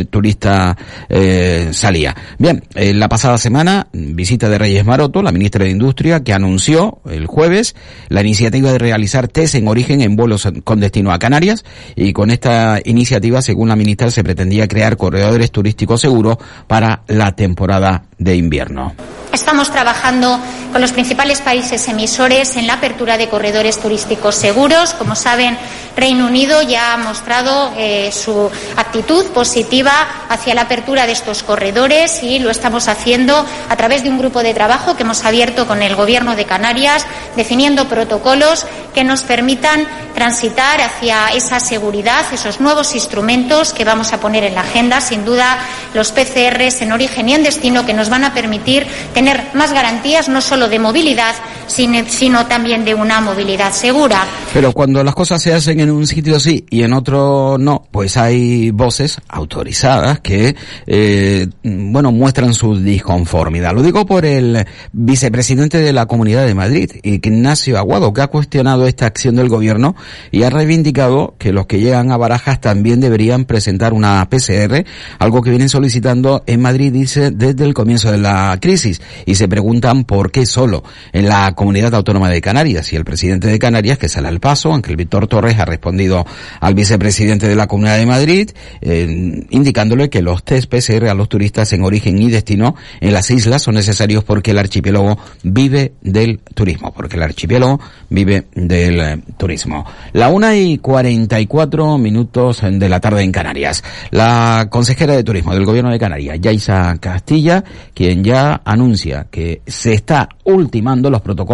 turista 0.08 0.77
eh, 1.10 1.70
salía. 1.72 2.15
Bien, 2.38 2.63
la 2.74 3.10
pasada 3.10 3.38
semana, 3.38 3.88
visita 3.94 4.50
de 4.50 4.58
Reyes 4.58 4.86
Maroto, 4.86 5.22
la 5.22 5.32
ministra 5.32 5.64
de 5.65 5.72
Industria 5.72 6.24
que 6.24 6.34
anunció 6.34 7.00
el 7.10 7.27
jueves 7.27 7.75
la 8.10 8.22
iniciativa 8.22 8.72
de 8.72 8.77
realizar 8.77 9.27
test 9.27 9.55
en 9.55 9.67
origen 9.67 10.01
en 10.01 10.15
vuelos 10.15 10.48
con 10.63 10.79
destino 10.79 11.12
a 11.12 11.19
Canarias 11.19 11.65
y 11.95 12.13
con 12.13 12.31
esta 12.31 12.79
iniciativa, 12.84 13.41
según 13.41 13.69
la 13.69 13.75
ministra, 13.75 14.12
se 14.12 14.24
pretendía 14.24 14.67
crear 14.67 14.98
corredores 14.98 15.51
turísticos 15.51 16.01
seguros 16.01 16.38
para 16.67 17.03
la 17.07 17.36
temporada 17.36 18.05
de 18.17 18.36
invierno. 18.36 18.93
Estamos 19.34 19.69
trabajando 19.69 20.39
con 20.72 20.81
los 20.81 20.91
principales 20.91 21.39
países 21.39 21.88
emisores 21.88 22.57
en 22.57 22.67
la 22.67 22.74
apertura 22.74 23.17
de 23.17 23.29
corredores 23.29 23.79
turísticos 23.79 24.36
seguros. 24.36 24.93
Como 24.93 25.15
saben, 25.15 25.57
Reino 25.95 26.27
Unido 26.27 26.62
ya 26.62 26.93
ha 26.93 26.98
mostrado 26.98 27.72
eh, 27.77 28.12
su 28.12 28.50
actitud 28.75 29.25
positiva 29.27 29.93
hacia 30.27 30.53
la 30.53 30.63
apertura 30.63 31.05
de 31.05 31.13
estos 31.13 31.43
corredores 31.43 32.24
y 32.24 32.39
lo 32.39 32.50
estamos 32.50 32.89
haciendo 32.89 33.45
a 33.69 33.75
través 33.77 34.03
de 34.03 34.10
un 34.10 34.17
grupo 34.17 34.43
de 34.43 34.53
trabajo 34.53 34.98
que 34.98 35.03
hemos 35.03 35.24
abierto 35.24 35.55
con 35.64 35.82
el 35.82 35.96
Gobierno 35.96 36.36
de 36.36 36.44
Canarias, 36.44 37.08
definiendo 37.38 37.88
protocolos 37.88 38.66
que 38.94 39.06
nos 39.06 39.24
permitan 39.24 39.88
transitar 40.14 40.82
hacia 40.82 41.30
esa 41.30 41.60
seguridad, 41.60 42.26
esos 42.34 42.60
nuevos 42.60 42.94
instrumentos 42.96 43.74
que 43.74 43.86
vamos 43.86 44.12
a 44.12 44.20
poner 44.20 44.44
en 44.44 44.56
la 44.56 44.62
agenda. 44.62 45.00
Sin 45.00 45.24
duda, 45.24 45.58
los 45.94 46.12
PCRs 46.12 46.82
en 46.82 46.92
origen 46.92 47.30
y 47.30 47.34
en 47.34 47.44
destino 47.44 47.86
que 47.86 47.94
nos 47.94 48.10
van 48.10 48.26
a 48.26 48.34
permitir 48.34 48.86
tener 49.14 49.42
más 49.54 49.72
garantías 49.72 50.28
no 50.28 50.42
solo 50.42 50.68
de 50.68 50.80
movilidad, 50.80 51.36
sino 51.67 52.45
también 52.48 52.86
de 52.86 52.93
una 52.93 53.22
movilidad 53.22 53.72
segura. 53.72 54.25
Pero 54.53 54.72
cuando 54.72 55.03
las 55.03 55.15
cosas 55.15 55.41
se 55.41 55.53
hacen 55.53 55.79
en 55.79 55.91
un 55.91 56.07
sitio 56.07 56.39
sí 56.39 56.65
y 56.69 56.84
en 56.84 56.93
otro 56.93 57.57
no, 57.60 57.88
pues 57.91 58.17
hay 58.17 58.72
voces 58.72 59.17
autorizadas 59.27 60.19
que, 60.19 60.55
eh, 60.88 61.48
bueno, 61.63 62.12
muestran 62.12 62.53
su 62.53 62.77
disconformidad. 62.79 63.74
Lo 63.74 63.81
digo 63.81 64.05
por 64.05 64.25
el 64.25 64.65
vicepresidente 64.91 65.79
de 65.79 65.93
la 65.93 66.05
Comunidad 66.05 66.45
de 66.45 66.55
Madrid, 66.55 66.91
Ignacio 67.03 67.77
Aguado, 67.77 68.13
que 68.13 68.22
ha 68.22 68.27
cuestionado 68.27 68.88
esta 68.88 69.05
acción 69.05 69.36
del 69.36 69.50
gobierno 69.50 69.95
y 70.31 70.43
ha 70.43 70.50
reivindicado 70.50 71.36
que 71.38 71.51
los 71.51 71.65
que 71.65 71.79
llegan 71.79 72.12
a 72.12 72.17
Barajas 72.17 72.62
también 72.62 73.00
deberían 73.00 73.45
presentar 73.45 73.93
una 73.93 74.27
PCR, 74.29 74.86
algo 75.19 75.41
que 75.41 75.50
vienen 75.50 75.69
solicitando 75.69 76.43
en 76.45 76.62
Madrid, 76.62 76.91
dice, 76.91 77.31
desde 77.31 77.65
el 77.65 77.74
comienzo 77.74 78.12
de 78.12 78.17
la 78.17 78.57
crisis. 78.62 79.01
Y 79.25 79.36
se 79.36 79.48
preguntan 79.48 80.03
por 80.03 80.31
qué 80.31 80.45
solo 80.45 80.84
en 81.13 81.27
la 81.29 81.53
comunidad 81.56 81.96
autónoma 81.96 82.30
de 82.30 82.42
Canarias 82.42 82.94
y 82.94 82.96
el 82.96 83.06
presidente 83.06 83.48
de 83.48 83.58
Canarias 83.58 83.98
que 83.98 84.10
sale 84.10 84.28
al 84.28 84.40
paso, 84.40 84.74
Ángel 84.74 84.96
Víctor 84.96 85.28
Torres, 85.28 85.60
ha 85.60 85.66
respondido 85.66 86.26
al 86.60 86.76
vicepresidente 86.76 87.48
de 87.48 87.56
la 87.56 87.68
Comunidad 87.68 87.98
de 87.98 88.06
Madrid, 88.06 88.52
eh, 88.82 89.46
indicándole 89.50 90.10
que 90.10 90.22
los 90.22 90.44
test 90.44 90.70
PCR 90.70 91.10
a 91.10 91.14
los 91.14 91.30
turistas 91.30 91.74
en 91.74 91.84
origen 91.84 92.22
y 92.22 92.30
destino 92.30 92.76
en 93.00 93.14
las 93.14 93.32
islas 93.32 93.64
son 93.64 93.76
necesarios 93.76 94.24
porque 94.24 94.52
el 94.52 94.60
archipiélago 94.60 95.18
vive 95.44 95.94
del 96.02 96.40
turismo, 96.54 96.94
porque 96.94 97.18
el 97.18 97.24
archipiélago 97.24 97.80
vive 98.10 98.46
del 98.54 99.00
eh, 99.00 99.18
turismo. 99.38 99.86
La 100.14 100.30
una 100.30 100.56
y 100.56 100.78
cuarenta 100.78 101.40
y 101.40 101.48
cuatro 101.48 101.98
minutos 101.98 102.62
de 102.62 102.90
la 102.90 103.00
tarde 103.00 103.24
en 103.24 103.32
Canarias. 103.32 103.84
La 104.12 104.68
consejera 104.70 105.16
de 105.16 105.24
turismo 105.24 105.54
del 105.54 105.66
gobierno 105.66 105.92
de 105.92 106.00
Canarias, 106.00 106.38
Yaisa 106.40 106.98
Castilla, 107.00 107.64
quien 107.94 108.24
ya 108.24 108.62
anuncia 108.66 109.28
que 109.30 109.62
se 109.66 109.94
está 109.94 110.30
ultimando 110.44 111.10
los 111.10 111.22
protocolos 111.22 111.45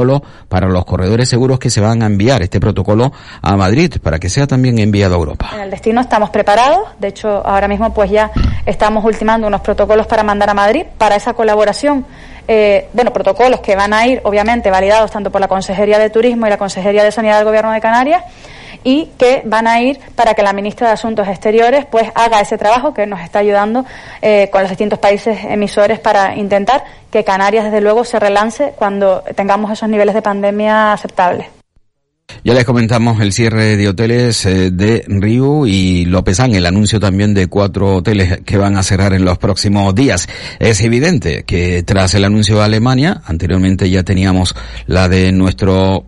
para 0.48 0.68
los 0.68 0.86
corredores 0.86 1.30
seguros 1.30 1.60
que 1.60 1.70
se 1.70 1.82
van 1.82 2.04
a 2.04 2.06
enviar 2.06 2.42
este 2.42 2.60
protocolo 2.60 3.12
a 3.42 3.56
Madrid 3.56 3.94
para 4.02 4.20
que 4.20 4.30
sea 4.30 4.48
también 4.48 4.80
enviado 4.80 5.16
a 5.16 5.18
Europa. 5.18 5.52
En 5.54 5.62
el 5.62 5.72
destino 5.72 6.02
estamos 6.02 6.30
preparados, 6.30 6.90
de 7.00 7.10
hecho 7.10 7.46
ahora 7.46 7.68
mismo 7.68 7.94
pues 7.94 8.10
ya 8.12 8.32
estamos 8.66 9.04
ultimando 9.04 9.48
unos 9.48 9.62
protocolos 9.62 10.08
para 10.08 10.24
mandar 10.24 10.50
a 10.50 10.54
Madrid 10.54 10.86
para 10.98 11.16
esa 11.16 11.34
colaboración 11.34 12.06
eh, 12.48 12.90
bueno, 12.94 13.14
protocolos 13.14 13.62
que 13.62 13.76
van 13.76 13.94
a 13.94 14.06
ir, 14.08 14.20
obviamente, 14.24 14.70
validados 14.72 15.12
tanto 15.12 15.32
por 15.32 15.40
la 15.40 15.48
Consejería 15.48 16.00
de 16.00 16.10
Turismo 16.10 16.48
y 16.48 16.50
la 16.50 16.58
Consejería 16.58 17.04
de 17.04 17.12
Sanidad 17.12 17.38
del 17.38 17.46
Gobierno 17.46 17.72
de 17.72 17.80
Canarias 17.80 18.24
y 18.84 19.10
que 19.18 19.44
van 19.46 19.68
a 19.68 19.82
ir 19.82 20.00
para 20.16 20.34
que 20.34 20.44
la 20.44 20.54
ministra 20.54 20.88
de 20.88 20.94
Asuntos 20.94 21.28
Exteriores 21.28 21.86
pues 21.86 22.10
haga 22.16 22.42
ese 22.42 22.58
trabajo 22.58 22.94
que 22.94 23.06
nos 23.06 23.22
está 23.22 23.40
ayudando 23.40 23.86
eh, 24.22 24.50
con 24.52 24.62
los 24.62 24.70
distintos 24.70 25.00
países 25.00 25.38
emisores 25.46 26.00
para 26.00 26.36
intentar 26.36 26.84
que 27.12 27.24
Canarias 27.24 27.66
desde 27.66 27.82
luego 27.82 28.04
se 28.04 28.20
relance 28.20 28.74
cuando 28.78 29.24
tengamos 29.36 29.72
esos 29.72 29.90
niveles 29.90 30.16
de 30.16 30.22
pandemia 30.22 30.94
aceptables. 30.94 31.48
Ya 32.44 32.54
les 32.54 32.66
comentamos 32.66 33.22
el 33.22 33.34
cierre 33.34 33.78
de 33.78 33.88
hoteles 33.88 34.46
eh, 34.46 34.72
de 34.72 35.04
Río 35.08 35.68
y 35.68 36.06
Lópezán, 36.06 36.56
el 36.56 36.66
anuncio 36.66 37.00
también 37.00 37.34
de 37.34 37.48
cuatro 37.48 37.98
hoteles 37.98 38.40
que 38.46 38.58
van 38.58 38.78
a 38.78 38.84
cerrar 38.84 39.14
en 39.14 39.26
los 39.26 39.38
próximos 39.38 39.94
días. 39.94 40.28
Es 40.60 40.82
evidente 40.82 41.44
que 41.44 41.84
tras 41.84 42.16
el 42.16 42.26
anuncio 42.26 42.58
de 42.58 42.64
Alemania, 42.64 43.22
anteriormente 43.26 43.90
ya 43.90 44.04
teníamos 44.04 44.56
la 44.88 45.08
de 45.08 45.32
nuestro 45.32 46.06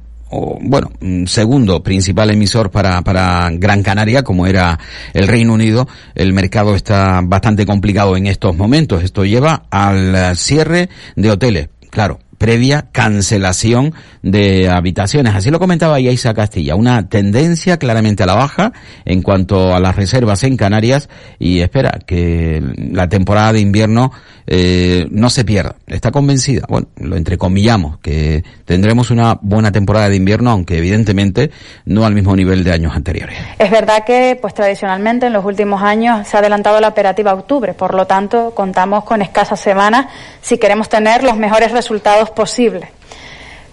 bueno, 0.62 0.92
mm, 1.00 1.25
segundo 1.25 1.84
principal 1.84 2.32
emisor 2.32 2.72
para, 2.72 3.02
para 3.02 3.50
Gran 3.52 3.84
Canaria, 3.84 4.24
como 4.24 4.48
era 4.48 4.80
el 5.13 5.28
Reino 5.28 5.54
Unido, 5.54 5.88
el 6.16 6.34
mercado 6.34 6.75
está 6.75 7.22
bastante 7.24 7.66
complicado 7.66 8.18
en 8.18 8.28
estos 8.28 8.56
momentos. 8.56 9.04
Esto 9.04 9.25
lleva 9.25 9.66
al 9.70 10.36
cierre 10.36 10.90
de 11.16 11.32
hoteles. 11.32 11.70
Claro, 11.90 12.20
previa 12.44 12.90
cancelación 12.92 13.94
de 14.22 14.70
habitaciones. 14.70 15.34
Así 15.34 15.50
lo 15.50 15.60
comentaba 15.60 16.02
Yaisa 16.02 16.34
Castilla, 16.34 16.75
una 16.75 17.08
tendencia 17.08 17.78
claramente 17.78 18.24
a 18.24 18.25
la 18.25 18.34
baja 18.34 18.74
en 19.06 19.22
cuanto 19.22 19.74
a 19.74 19.80
las 19.80 19.96
reservas 19.96 20.44
en 20.44 20.58
Canarias 20.58 21.08
y 21.40 21.60
espera 21.60 22.00
que 22.06 22.62
la 22.92 23.08
temporada 23.08 23.54
de 23.54 23.62
invierno 23.62 24.12
eh, 24.48 25.08
no 25.10 25.30
se 25.30 25.46
pierda. 25.46 25.76
Está 25.88 26.12
convencida, 26.12 26.66
bueno, 26.68 26.88
lo 26.98 27.16
entrecomillamos, 27.16 27.98
que 28.00 28.44
tendremos 28.66 29.12
una 29.12 29.38
buena 29.42 29.72
temporada 29.72 30.10
de 30.10 30.16
invierno, 30.16 30.52
aunque 30.52 30.78
evidentemente 30.78 31.52
no 31.86 32.06
al 32.06 32.14
mismo 32.14 32.36
nivel 32.36 32.64
de 32.64 32.72
años 32.72 32.96
anteriores. 32.96 33.38
Es 33.60 33.72
verdad 33.72 34.04
que, 34.06 34.38
pues 34.42 34.54
tradicionalmente 34.54 35.28
en 35.28 35.34
los 35.34 35.46
últimos 35.46 35.82
años 35.82 36.28
se 36.28 36.38
ha 36.38 36.40
adelantado 36.40 36.80
la 36.80 36.90
operativa 36.90 37.34
octubre, 37.34 37.74
por 37.74 37.94
lo 37.94 38.08
tanto 38.08 38.54
contamos 38.56 39.04
con 39.04 39.22
escasas 39.22 39.60
semanas 39.60 40.08
si 40.42 40.58
queremos 40.58 40.90
tener 40.90 41.24
los 41.24 41.38
mejores 41.38 41.72
resultados 41.72 42.30
posibles. 42.32 42.90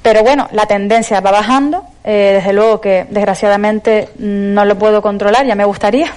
Pero 0.03 0.23
bueno, 0.23 0.49
la 0.53 0.67
tendencia 0.67 1.21
va 1.21 1.31
bajando, 1.31 1.85
eh, 2.05 2.33
desde 2.37 2.53
luego 2.55 2.81
que 2.81 3.07
desgraciadamente 3.11 4.09
no 4.19 4.65
lo 4.65 4.79
puedo 4.79 5.03
controlar, 5.03 5.47
ya 5.47 5.55
me 5.55 5.65
gustaría. 5.65 6.11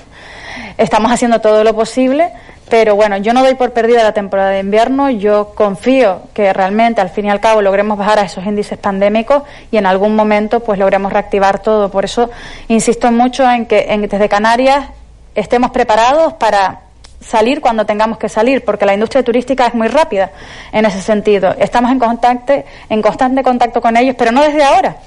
Estamos 0.78 1.12
haciendo 1.12 1.42
todo 1.42 1.64
lo 1.64 1.76
posible 1.76 2.32
pero 2.74 2.96
bueno, 2.96 3.18
yo 3.18 3.34
no 3.34 3.44
doy 3.44 3.54
por 3.54 3.72
perdida 3.72 4.02
la 4.02 4.14
temporada 4.14 4.50
de 4.50 4.62
invierno, 4.62 5.12
yo 5.12 5.54
confío 5.54 6.22
que 6.34 6.52
realmente 6.54 7.02
al 7.02 7.12
fin 7.12 7.26
y 7.26 7.30
al 7.30 7.40
cabo 7.40 7.62
logremos 7.62 8.00
bajar 8.00 8.18
a 8.18 8.24
esos 8.24 8.44
índices 8.48 8.80
pandémicos 8.80 9.44
y 9.70 9.78
en 9.78 9.86
algún 9.86 10.16
momento 10.16 10.60
pues 10.62 10.80
logremos 10.80 11.14
reactivar 11.14 11.60
todo. 11.60 11.92
Por 11.92 12.04
eso 12.04 12.32
insisto 12.70 13.12
mucho 13.12 13.48
en 13.48 13.68
que 13.68 13.86
desde 14.10 14.28
Canarias 14.28 14.88
estemos 15.36 15.70
preparados 15.70 16.34
para 16.34 16.80
salir 17.22 17.62
cuando 17.62 17.86
tengamos 17.86 18.18
que 18.18 18.28
salir, 18.28 18.66
porque 18.66 18.88
la 18.88 18.96
industria 18.96 19.22
turística 19.22 19.68
es 19.68 19.76
muy 19.76 19.88
rápida 19.88 20.32
en 20.72 20.86
ese 20.86 21.00
sentido. 21.00 21.54
Estamos 21.60 21.92
en, 21.92 22.00
contacto, 22.00 22.54
en 22.90 23.02
constante 23.04 23.44
contacto 23.44 23.82
con 23.82 23.96
ellos, 23.98 24.16
pero 24.18 24.32
no 24.32 24.42
desde 24.42 24.64
ahora. 24.64 24.98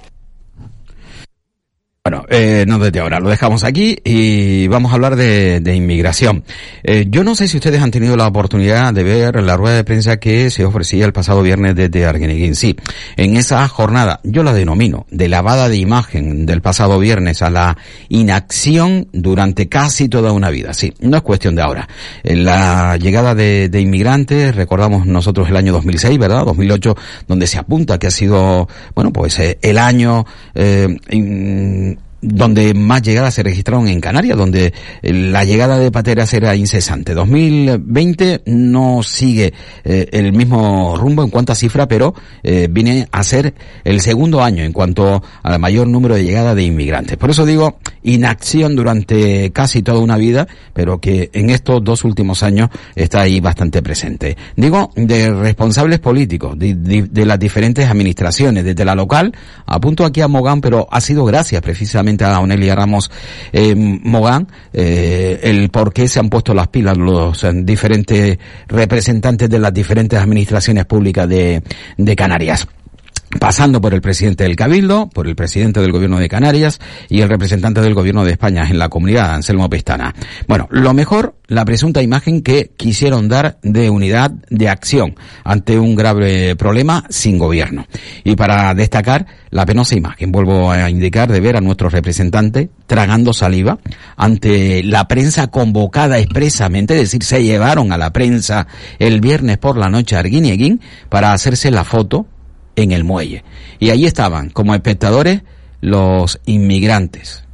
Bueno, 2.07 2.25
eh, 2.29 2.65
no 2.69 2.79
desde 2.79 3.01
ahora, 3.01 3.19
lo 3.19 3.29
dejamos 3.29 3.65
aquí 3.65 3.99
y 4.05 4.69
vamos 4.69 4.93
a 4.93 4.95
hablar 4.95 5.17
de, 5.17 5.59
de 5.59 5.75
inmigración. 5.75 6.45
Eh, 6.85 7.07
yo 7.09 7.25
no 7.25 7.35
sé 7.35 7.49
si 7.49 7.57
ustedes 7.57 7.83
han 7.83 7.91
tenido 7.91 8.17
la 8.17 8.29
oportunidad 8.29 8.95
de 8.95 9.03
ver 9.03 9.43
la 9.43 9.57
rueda 9.57 9.75
de 9.75 9.83
prensa 9.83 10.19
que 10.19 10.49
se 10.53 10.65
ofrecía 10.65 11.05
el 11.05 11.13
pasado 11.13 11.43
viernes 11.43 11.75
desde 11.75 12.07
Arguineguín. 12.07 12.55
Sí, 12.55 12.77
en 13.17 13.37
esa 13.37 13.67
jornada, 13.67 14.21
yo 14.23 14.45
la 14.45 14.53
denomino 14.53 15.07
de 15.11 15.29
lavada 15.29 15.69
de 15.69 15.79
imagen 15.79 16.47
del 16.47 16.63
pasado 16.63 17.01
viernes 17.01 17.43
a 17.43 17.51
la 17.51 17.77
inacción 18.09 19.09
durante 19.13 19.69
casi 19.69 20.09
toda 20.09 20.31
una 20.31 20.51
vida. 20.51 20.75
Sí, 20.75 20.95
no 21.01 21.17
es 21.17 21.25
cuestión 21.25 21.57
de 21.57 21.63
ahora. 21.63 21.89
En 22.23 22.45
la 22.45 22.99
llegada 22.99 23.35
de, 23.35 23.69
de 23.69 23.81
inmigrantes, 23.81 24.55
recordamos 24.55 25.07
nosotros 25.07 25.49
el 25.49 25.57
año 25.57 25.73
2006, 25.73 26.17
¿verdad? 26.21 26.45
2008, 26.45 26.97
donde 27.27 27.49
se 27.49 27.59
apunta 27.59 27.99
que 27.99 28.07
ha 28.07 28.13
sido, 28.13 28.69
bueno, 28.95 29.13
pues 29.13 29.41
eh, 29.41 29.59
el 29.61 29.77
año 29.77 30.25
eh, 30.55 31.96
donde 32.27 32.75
más 32.75 33.03
llegadas 33.03 33.35
se 33.35 33.43
registraron 33.43 33.87
en 33.87 34.01
Canarias, 34.01 34.37
donde 34.37 34.73
eh, 35.03 35.13
la 35.13 35.45
llegada 35.45 35.79
de 35.79 35.93
pateras 35.93 36.35
era 36.35 36.57
incesante. 36.57 37.15
2020 37.15 38.43
no 38.47 39.03
sigue 39.05 39.53
eh, 39.85 40.09
el 40.11 40.33
mismo 40.33 40.97
rumbo 40.97 41.23
en 41.23 41.31
cuanto 41.31 41.53
a 41.53 41.55
cifra, 41.55 41.87
pero 41.87 42.15
eh, 42.43 42.67
viene 42.69 43.07
a 43.13 43.23
ser 43.23 43.55
el 43.85 44.01
segundo 44.01 44.43
año 44.43 44.65
en 44.65 44.73
cuanto 44.73 45.23
al 45.43 45.59
mayor 45.61 45.87
número 45.87 46.17
de 46.17 46.25
llegadas 46.25 46.57
de 46.57 46.65
inmigrantes. 46.65 47.17
Por 47.17 47.31
eso 47.31 47.47
digo, 47.47 47.79
inacción 48.03 48.75
durante 48.75 49.53
casi 49.53 49.83
toda 49.83 50.01
una 50.01 50.17
vida, 50.17 50.49
pero 50.73 51.01
que 51.01 51.31
en 51.33 51.51
estos 51.51 51.83
dos 51.85 52.05
últimos 52.05 52.43
años 52.43 52.71
está 52.97 53.21
ahí 53.21 53.39
bastante 53.39 53.83
presente. 53.83 54.37
Digo, 54.57 54.91
de 54.97 55.33
responsables 55.33 56.01
políticos, 56.01 56.59
de, 56.59 56.75
de 56.75 57.27
las 57.27 57.39
diferentes 57.39 57.89
administraciones, 57.89 58.65
desde 58.65 58.85
la 58.85 58.97
local, 58.97 59.33
apunto 59.65 60.05
aquí 60.05 60.21
a 60.23 60.29
Mogán, 60.29 60.61
pero 60.61 60.89
ha 60.91 61.01
sido 61.01 61.25
gracias 61.25 61.63
precisamente 61.63 62.16
a 62.25 62.41
Onelia 62.41 62.75
Ramos 62.75 63.11
eh, 63.53 63.75
Mogán, 63.75 64.49
eh, 64.73 65.41
el 65.43 65.71
por 65.71 65.93
qué 65.93 66.09
se 66.09 66.19
han 66.19 66.29
puesto 66.29 66.55
las 66.55 66.69
pilas 66.69 66.97
los 66.97 67.45
eh, 67.45 67.53
diferentes 67.55 68.39
representantes 68.69 69.49
de 69.49 69.59
las 69.59 69.73
diferentes 69.73 70.19
administraciones 70.19 70.85
públicas 70.87 71.29
de, 71.29 71.63
de 71.97 72.17
Canarias 72.17 72.67
pasando 73.39 73.81
por 73.81 73.95
el 73.95 74.01
presidente 74.01 74.45
del 74.45 74.57
Cabildo, 74.57 75.09
por 75.09 75.27
el 75.27 75.37
presidente 75.37 75.81
del 75.81 75.93
Gobierno 75.93 76.19
de 76.19 76.29
Canarias 76.29 76.81
y 77.09 77.21
el 77.21 77.29
representante 77.29 77.81
del 77.81 77.95
Gobierno 77.95 78.25
de 78.25 78.33
España 78.33 78.67
en 78.69 78.79
la 78.79 78.89
comunidad, 78.89 79.35
Anselmo 79.35 79.69
Pestana. 79.69 80.15
Bueno, 80.47 80.69
lo 80.71 80.95
mejor, 80.95 81.37
la 81.47 81.65
presunta 81.65 82.03
imagen 82.03 82.43
que 82.43 82.73
quisieron 82.77 83.29
dar 83.29 83.59
de 83.63 83.91
unidad 83.91 84.31
de 84.51 84.69
acción 84.69 85.15
ante 85.45 85.79
un 85.79 85.95
grave 85.95 86.57
problema 86.57 87.05
sin 87.09 87.39
gobierno. 87.39 87.87
Y 88.25 88.37
para 88.37 88.75
destacar 88.75 89.27
la 89.51 89.67
penosa 89.67 89.97
imagen, 89.97 90.33
vuelvo 90.33 90.71
a 90.71 90.91
indicar, 90.91 91.31
de 91.31 91.41
ver 91.41 91.57
a 91.57 91.61
nuestro 91.61 91.89
representante 91.89 92.69
tragando 92.87 93.33
saliva 93.33 93.79
ante 94.17 94.83
la 94.83 95.09
prensa 95.09 95.49
convocada 95.49 96.19
expresamente, 96.19 96.95
es 96.95 97.01
decir, 97.01 97.23
se 97.23 97.43
llevaron 97.43 97.93
a 97.93 97.99
la 97.99 98.13
prensa 98.13 98.67
el 98.99 99.21
viernes 99.21 99.59
por 99.59 99.77
la 99.77 99.89
noche 99.89 100.17
a 100.17 100.21
Arguineguín 100.21 100.81
para 101.09 101.33
hacerse 101.33 101.71
la 101.71 101.85
foto 101.85 102.27
en 102.77 102.93
el 102.93 103.05
muelle. 103.05 103.43
Y 103.79 103.91
allí 103.91 104.07
estaban 104.07 104.51
como 104.51 104.75
espectadores 104.75 105.43
los 105.81 106.41
inmigrantes 106.47 107.47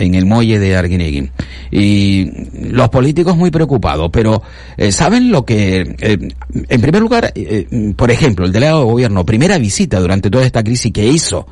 en 0.00 0.14
el 0.14 0.26
muelle 0.26 0.58
de 0.58 0.76
Arguineguín. 0.76 1.30
Y 1.70 2.26
los 2.70 2.88
políticos 2.88 3.36
muy 3.36 3.50
preocupados, 3.50 4.10
pero 4.10 4.42
eh, 4.76 4.90
¿saben 4.92 5.30
lo 5.30 5.44
que... 5.44 5.94
Eh, 6.00 6.28
en 6.68 6.80
primer 6.80 7.02
lugar, 7.02 7.32
eh, 7.34 7.92
por 7.96 8.10
ejemplo, 8.10 8.46
el 8.46 8.52
delegado 8.52 8.80
de 8.80 8.86
gobierno, 8.86 9.26
primera 9.26 9.58
visita 9.58 10.00
durante 10.00 10.30
toda 10.30 10.44
esta 10.44 10.64
crisis 10.64 10.92
que 10.92 11.06
hizo 11.06 11.46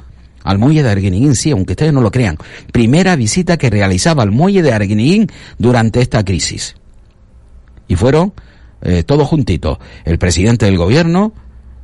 al 0.44 0.58
muelle 0.58 0.82
de 0.82 0.90
Arguineguín, 0.90 1.36
sí, 1.36 1.50
aunque 1.50 1.74
ustedes 1.74 1.92
no 1.92 2.00
lo 2.00 2.10
crean, 2.10 2.38
primera 2.72 3.16
visita 3.16 3.58
que 3.58 3.70
realizaba 3.70 4.22
al 4.22 4.30
muelle 4.30 4.62
de 4.62 4.72
Arguineguín 4.72 5.26
durante 5.58 6.00
esta 6.00 6.24
crisis. 6.24 6.74
Y 7.86 7.96
fueron 7.96 8.32
todos 9.06 9.26
juntitos, 9.26 9.78
el 10.04 10.18
presidente 10.18 10.66
del 10.66 10.76
gobierno, 10.76 11.32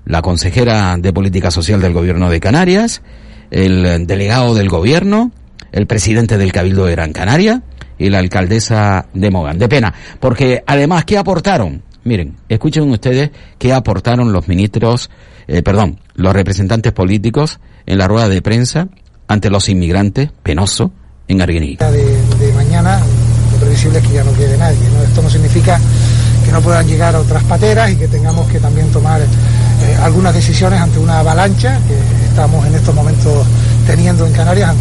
la 0.07 0.23
consejera 0.23 0.97
de 0.99 1.13
Política 1.13 1.51
Social 1.51 1.81
del 1.81 1.93
Gobierno 1.93 2.31
de 2.31 2.41
Canarias, 2.41 3.03
el 3.51 4.07
delegado 4.07 4.55
del 4.55 4.69
Gobierno, 4.69 5.33
el 5.73 5.87
presidente 5.87 6.39
del 6.39 6.53
Cabildo 6.53 6.87
de 6.87 6.93
Gran 6.93 7.13
Canaria 7.13 7.63
y 7.99 8.11
la 8.11 8.19
alcaldesa 8.19 9.07
de 9.13 9.31
Mogán. 9.31 9.59
De 9.59 9.69
pena, 9.69 9.95
porque 10.21 10.63
además, 10.67 11.05
¿qué 11.05 11.19
aportaron? 11.19 11.83
Miren, 12.05 12.37
escuchen 12.49 12.91
ustedes 12.91 13.31
qué 13.59 13.73
aportaron 13.73 14.33
los 14.33 14.47
ministros, 14.47 15.11
eh, 15.49 15.63
perdón, 15.63 16.01
los 16.15 16.33
representantes 16.35 16.93
políticos 16.93 17.61
en 17.87 17.99
la 17.99 18.07
rueda 18.09 18.29
de 18.29 18.43
prensa 18.43 18.89
ante 19.27 19.51
los 19.51 19.69
inmigrantes, 19.69 20.31
penoso, 20.43 20.93
en 21.29 21.41
Arguineguín. 21.41 21.79
De, 21.79 22.47
de 22.47 22.53
mañana, 22.53 23.01
lo 23.53 23.59
previsible 23.59 23.99
es 23.99 24.07
que 24.07 24.13
ya 24.13 24.25
no 24.25 24.33
quede 24.35 24.59
nadie. 24.59 24.89
¿no? 24.91 25.03
Esto 25.03 25.23
no 25.23 25.31
significa 25.31 25.81
que 26.45 26.53
no 26.53 26.61
puedan 26.61 26.87
llegar 26.87 27.15
a 27.15 27.21
otras 27.21 27.43
pateras 27.45 27.91
y 27.91 27.97
que 27.97 28.09
tengamos 28.09 28.49
que 28.51 28.61
también 28.61 28.91
tomar 28.91 29.21
eh, 29.21 29.97
algunas 30.03 30.35
decisiones 30.35 30.81
ante 30.81 30.99
una 30.99 31.21
avalancha 31.21 31.79
que 31.89 32.27
estamos 32.27 32.67
en 32.67 32.75
estos 32.75 32.95
momentos 32.95 33.47
teniendo 33.87 34.27
en 34.27 34.33
Canarias 34.33 34.75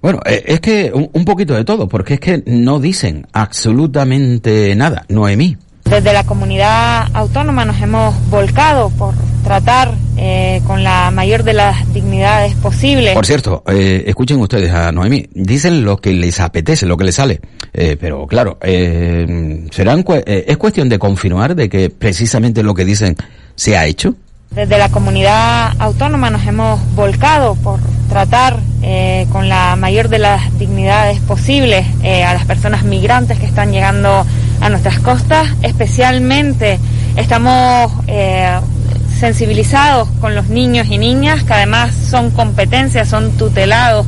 bueno, 0.00 0.20
eh, 0.24 0.44
es 0.46 0.60
que 0.60 0.92
un, 0.94 1.24
poquito 1.24 1.54
de 1.54 1.64
todo, 1.64 1.88
porque 1.88 2.14
es 2.14 2.20
que 2.20 2.42
no 2.46 2.78
dicen 2.78 3.26
absolutamente 3.32 4.74
nada, 4.76 5.04
Noemí. 5.08 5.56
Desde 5.90 6.12
la 6.12 6.24
comunidad 6.24 7.08
autónoma 7.14 7.64
nos 7.64 7.80
hemos 7.80 8.14
volcado 8.28 8.90
por 8.90 9.14
tratar 9.42 9.94
eh, 10.18 10.60
con 10.66 10.84
la 10.84 11.10
mayor 11.10 11.44
de 11.44 11.54
las 11.54 11.92
dignidades 11.94 12.54
posibles. 12.56 13.14
Por 13.14 13.24
cierto, 13.24 13.62
eh, 13.66 14.04
escuchen 14.06 14.38
ustedes 14.38 14.70
a 14.70 14.92
Noemí, 14.92 15.26
dicen 15.32 15.84
lo 15.84 15.96
que 15.96 16.12
les 16.12 16.40
apetece, 16.40 16.84
lo 16.84 16.98
que 16.98 17.04
les 17.04 17.14
sale, 17.14 17.40
eh, 17.72 17.96
pero 17.98 18.26
claro, 18.26 18.58
eh, 18.60 19.66
serán 19.70 20.04
eh, 20.26 20.44
es 20.46 20.56
cuestión 20.58 20.90
de 20.90 20.98
confirmar 20.98 21.54
de 21.54 21.70
que 21.70 21.88
precisamente 21.88 22.62
lo 22.62 22.74
que 22.74 22.84
dicen 22.84 23.16
se 23.54 23.76
ha 23.76 23.86
hecho. 23.86 24.14
Desde 24.50 24.78
la 24.78 24.88
comunidad 24.88 25.72
autónoma 25.78 26.30
nos 26.30 26.46
hemos 26.46 26.80
volcado 26.94 27.54
por 27.54 27.78
tratar 28.08 28.58
eh, 28.82 29.26
con 29.30 29.48
la 29.48 29.76
mayor 29.76 30.08
de 30.08 30.18
las 30.18 30.58
dignidades 30.58 31.20
posibles 31.20 31.86
eh, 32.02 32.24
a 32.24 32.34
las 32.34 32.44
personas 32.44 32.82
migrantes 32.82 33.38
que 33.38 33.46
están 33.46 33.72
llegando 33.72 34.26
a 34.60 34.68
nuestras 34.68 34.98
costas. 35.00 35.48
Especialmente 35.62 36.80
estamos 37.16 37.92
eh, 38.06 38.58
sensibilizados 39.18 40.08
con 40.20 40.34
los 40.34 40.48
niños 40.48 40.88
y 40.88 40.98
niñas, 40.98 41.44
que 41.44 41.52
además 41.52 41.94
son 41.94 42.30
competencias, 42.30 43.08
son 43.08 43.32
tutelados 43.32 44.06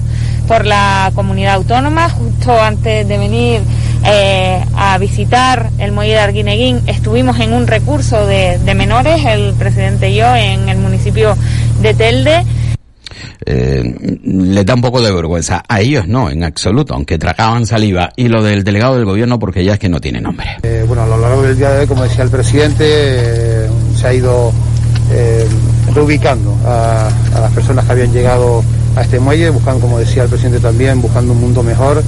por 0.49 0.67
la 0.67 1.13
comunidad 1.15 1.55
autónoma. 1.55 2.09
Justo 2.09 2.61
antes 2.61 3.07
de 3.07 3.19
venir 3.19 3.61
eh, 4.05 4.65
a 4.77 4.99
visitar 4.99 5.71
el 5.79 5.93
muelle 5.93 6.15
de 6.15 6.21
Arguineguín, 6.21 6.81
estuvimos 6.87 7.39
en 7.41 7.53
un 7.53 7.67
recurso 7.67 8.27
de, 8.27 8.59
de, 8.59 8.75
menores, 8.75 9.25
el 9.25 9.55
presidente 9.55 10.11
y 10.11 10.17
yo, 10.17 10.35
en 10.35 10.69
el 10.69 10.79
municipio 10.79 11.37
de 11.83 11.95
Telde. 11.95 12.45
Eh, 13.45 14.19
le 14.23 14.65
da 14.65 14.75
un 14.75 14.81
poco 14.81 15.01
de 15.03 15.13
vergüenza. 15.13 15.63
A 15.69 15.81
ellos 15.81 16.07
no, 16.07 16.31
en 16.31 16.45
absoluto, 16.45 16.95
aunque 16.95 17.19
tragaban 17.19 17.67
saliva. 17.67 18.11
Y 18.17 18.29
lo 18.29 18.43
del 18.43 18.65
delegado 18.65 18.97
del 18.97 19.05
gobierno, 19.05 19.39
porque 19.39 19.65
ya 19.65 19.75
es 19.75 19.79
que 19.79 19.89
no 19.89 20.01
tiene 20.01 20.21
nombre. 20.21 20.59
Eh, 20.63 20.85
bueno, 20.87 21.03
a 21.03 21.07
lo 21.07 21.19
largo 21.19 21.43
del 21.43 21.57
día 21.57 21.71
de 21.71 21.81
hoy, 21.81 21.87
como 21.87 22.03
decía 22.03 22.25
el 22.25 22.31
presidente, 22.31 22.85
eh, 22.87 23.69
se 23.97 24.07
ha 24.07 24.15
ido 24.15 24.53
reubicando 25.93 26.57
a, 26.65 27.09
a 27.35 27.41
las 27.41 27.53
personas 27.53 27.85
que 27.85 27.93
habían 27.93 28.13
llegado 28.13 28.63
a 28.95 29.03
este 29.03 29.19
muelle, 29.19 29.51
buscando, 29.51 29.81
como 29.81 29.99
decía 29.99 30.23
el 30.23 30.29
presidente 30.29 30.61
también, 30.61 31.03
buscando 31.03 31.33
un 31.33 31.41
mundo 31.41 31.65
mejor 31.65 32.01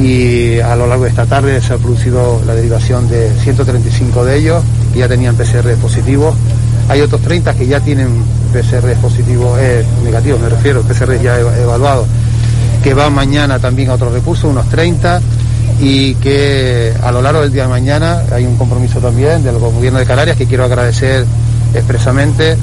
y 0.00 0.58
a 0.60 0.74
lo 0.76 0.86
largo 0.86 1.04
de 1.04 1.10
esta 1.10 1.26
tarde 1.26 1.60
se 1.60 1.74
ha 1.74 1.76
producido 1.76 2.40
la 2.46 2.54
derivación 2.54 3.08
de 3.10 3.30
135 3.42 4.24
de 4.24 4.38
ellos 4.38 4.64
que 4.92 5.00
ya 5.00 5.08
tenían 5.08 5.36
PCR 5.36 5.74
positivos. 5.74 6.34
Hay 6.88 7.02
otros 7.02 7.20
30 7.20 7.54
que 7.54 7.66
ya 7.66 7.80
tienen 7.80 8.08
PCR 8.52 8.94
positivos, 9.00 9.58
eh, 9.60 9.84
negativos 10.02 10.40
me 10.40 10.48
refiero, 10.48 10.82
PCR 10.82 11.20
ya 11.20 11.38
evaluados, 11.38 12.06
que 12.82 12.94
van 12.94 13.12
mañana 13.12 13.58
también 13.58 13.90
a 13.90 13.94
otros 13.94 14.12
recursos, 14.12 14.50
unos 14.50 14.68
30, 14.70 15.20
y 15.80 16.14
que 16.14 16.94
a 17.02 17.12
lo 17.12 17.20
largo 17.20 17.42
del 17.42 17.52
día 17.52 17.64
de 17.64 17.68
mañana 17.68 18.22
hay 18.32 18.46
un 18.46 18.56
compromiso 18.56 19.00
también 19.00 19.44
del 19.44 19.58
gobierno 19.58 19.98
de 19.98 20.06
Canarias 20.06 20.36
que 20.36 20.46
quiero 20.46 20.64
agradecer 20.64 21.26
expresamente 21.74 22.56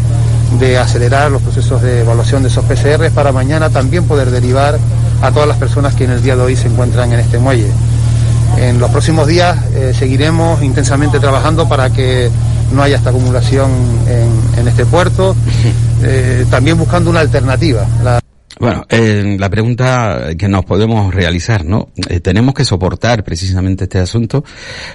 de 0.60 0.78
acelerar 0.78 1.30
los 1.32 1.42
procesos 1.42 1.82
de 1.82 2.02
evaluación 2.02 2.42
de 2.42 2.50
esos 2.50 2.66
PCR 2.66 3.12
para 3.12 3.32
mañana 3.32 3.70
también 3.70 4.06
poder 4.06 4.32
derivar 4.32 4.80
a 5.22 5.32
todas 5.32 5.48
las 5.48 5.58
personas 5.58 5.96
que 5.96 6.06
en 6.06 6.12
el 6.12 6.22
día 6.22 6.36
de 6.36 6.42
hoy 6.44 6.56
se 6.56 6.68
encuentran 6.68 7.12
en 7.14 7.20
este 7.20 7.40
muelle. 7.40 7.72
En 8.58 8.80
los 8.80 8.90
próximos 8.90 9.28
días 9.28 9.58
eh, 9.76 9.94
seguiremos 9.98 10.64
intensamente 10.64 11.20
trabajando 11.20 11.68
para 11.68 11.90
que 11.92 12.30
no 12.72 12.82
haya 12.82 12.98
esta 12.98 13.10
acumulación 13.12 13.70
en, 14.08 14.60
en 14.60 14.68
este 14.68 14.86
puerto, 14.86 15.36
eh, 16.04 16.46
también 16.50 16.78
buscando 16.78 17.10
una 17.10 17.20
alternativa. 17.20 17.86
La... 18.04 18.20
Bueno, 18.60 18.86
eh, 18.90 19.38
la 19.40 19.50
pregunta 19.52 20.30
que 20.36 20.48
nos 20.48 20.66
podemos 20.66 21.14
realizar, 21.14 21.64
¿no? 21.64 21.90
Eh, 22.10 22.20
¿Tenemos 22.22 22.56
que 22.56 22.66
soportar 22.66 23.24
precisamente 23.24 23.84
este 23.84 24.00
asunto? 24.00 24.44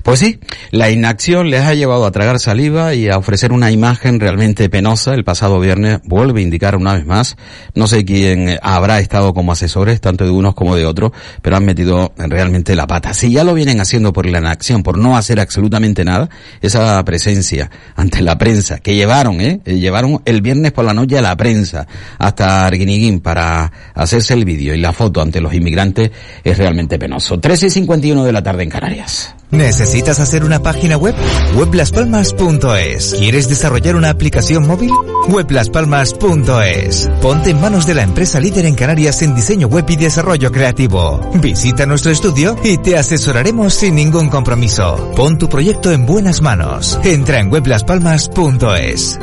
Pues 0.03 0.19
sí, 0.19 0.41
la 0.73 0.91
inacción 0.91 1.49
les 1.49 1.63
ha 1.63 1.75
llevado 1.75 2.05
a 2.05 2.11
tragar 2.11 2.41
saliva 2.41 2.95
y 2.95 3.09
a 3.09 3.19
ofrecer 3.19 3.53
una 3.53 3.71
imagen 3.71 4.19
realmente 4.19 4.69
penosa. 4.69 5.15
El 5.15 5.23
pasado 5.23 5.61
viernes 5.61 6.01
vuelve 6.05 6.41
a 6.41 6.43
indicar 6.43 6.75
una 6.75 6.95
vez 6.95 7.07
más, 7.07 7.37
no 7.77 7.87
sé 7.87 8.05
quién 8.05 8.59
habrá 8.63 8.99
estado 8.99 9.33
como 9.33 9.53
asesores, 9.53 10.01
tanto 10.01 10.25
de 10.25 10.31
unos 10.31 10.55
como 10.55 10.75
de 10.75 10.85
otros, 10.85 11.13
pero 11.41 11.57
han 11.57 11.65
metido 11.65 12.13
realmente 12.17 12.75
la 12.75 12.89
pata. 12.89 13.15
Si 13.15 13.31
ya 13.31 13.45
lo 13.45 13.55
vienen 13.55 13.81
haciendo 13.81 14.13
por 14.13 14.27
la 14.27 14.41
inacción, 14.41 14.83
por 14.83 14.99
no 14.99 15.17
hacer 15.17 15.39
absolutamente 15.39 16.05
nada, 16.05 16.29
esa 16.63 17.05
presencia 17.05 17.71
ante 17.95 18.23
la 18.23 18.37
prensa 18.39 18.81
que 18.81 18.97
llevaron, 18.97 19.41
¿eh? 19.41 19.61
Llevaron 19.65 20.21
el 20.25 20.43
viernes 20.43 20.73
por 20.73 20.85
la 20.85 20.95
noche 20.95 21.19
a 21.19 21.23
la 21.23 21.37
prensa 21.37 21.87
hasta 22.19 22.67
Arguiniguín 22.67 23.21
para 23.21 23.52
hacerse 23.95 24.35
el 24.35 24.45
vídeo 24.45 24.75
y 24.75 24.79
la 24.79 24.93
foto 24.93 25.21
ante 25.21 25.41
los 25.41 25.55
inmigrantes 25.55 26.11
es 26.45 26.59
realmente 26.59 26.99
penoso. 26.99 27.39
13 27.39 27.67
y 27.67 27.71
51 27.71 28.25
de 28.25 28.33
la 28.33 28.43
tarde 28.43 28.63
en 28.63 28.71
Canarias. 28.71 29.35
¿Necesitas 29.53 30.19
hacer 30.19 30.45
una 30.45 30.61
página 30.61 30.97
web? 30.97 31.15
Weblaspalmas.es. 31.57 33.15
¿Quieres 33.19 33.49
desarrollar 33.51 33.97
una 33.97 34.09
aplicación 34.09 34.67
móvil? 34.67 34.91
Weblaspalmas.es. 35.29 37.11
Ponte 37.21 37.51
en 37.51 37.61
manos 37.61 37.87
de 37.87 37.95
la 37.95 38.03
empresa 38.03 38.41
líder 38.41 38.65
en 38.65 38.75
Canarias 38.75 39.21
en 39.21 39.35
diseño 39.35 39.69
web 39.69 39.85
y 39.91 39.97
desarrollo 39.97 40.51
creativo. 40.51 41.21
Visita 41.35 41.85
nuestro 41.85 42.11
estudio 42.11 42.57
y 42.65 42.79
te 42.79 42.97
asesoraremos 42.97 43.75
sin 43.75 43.95
ningún 43.95 44.31
compromiso. 44.31 45.13
Pon 45.15 45.37
tu 45.37 45.51
proyecto 45.51 45.93
en 45.93 46.07
buenas 46.07 46.41
manos. 46.41 46.99
Entra 47.05 47.39
en 47.39 47.53
weblaspalmas.es. 47.53 49.19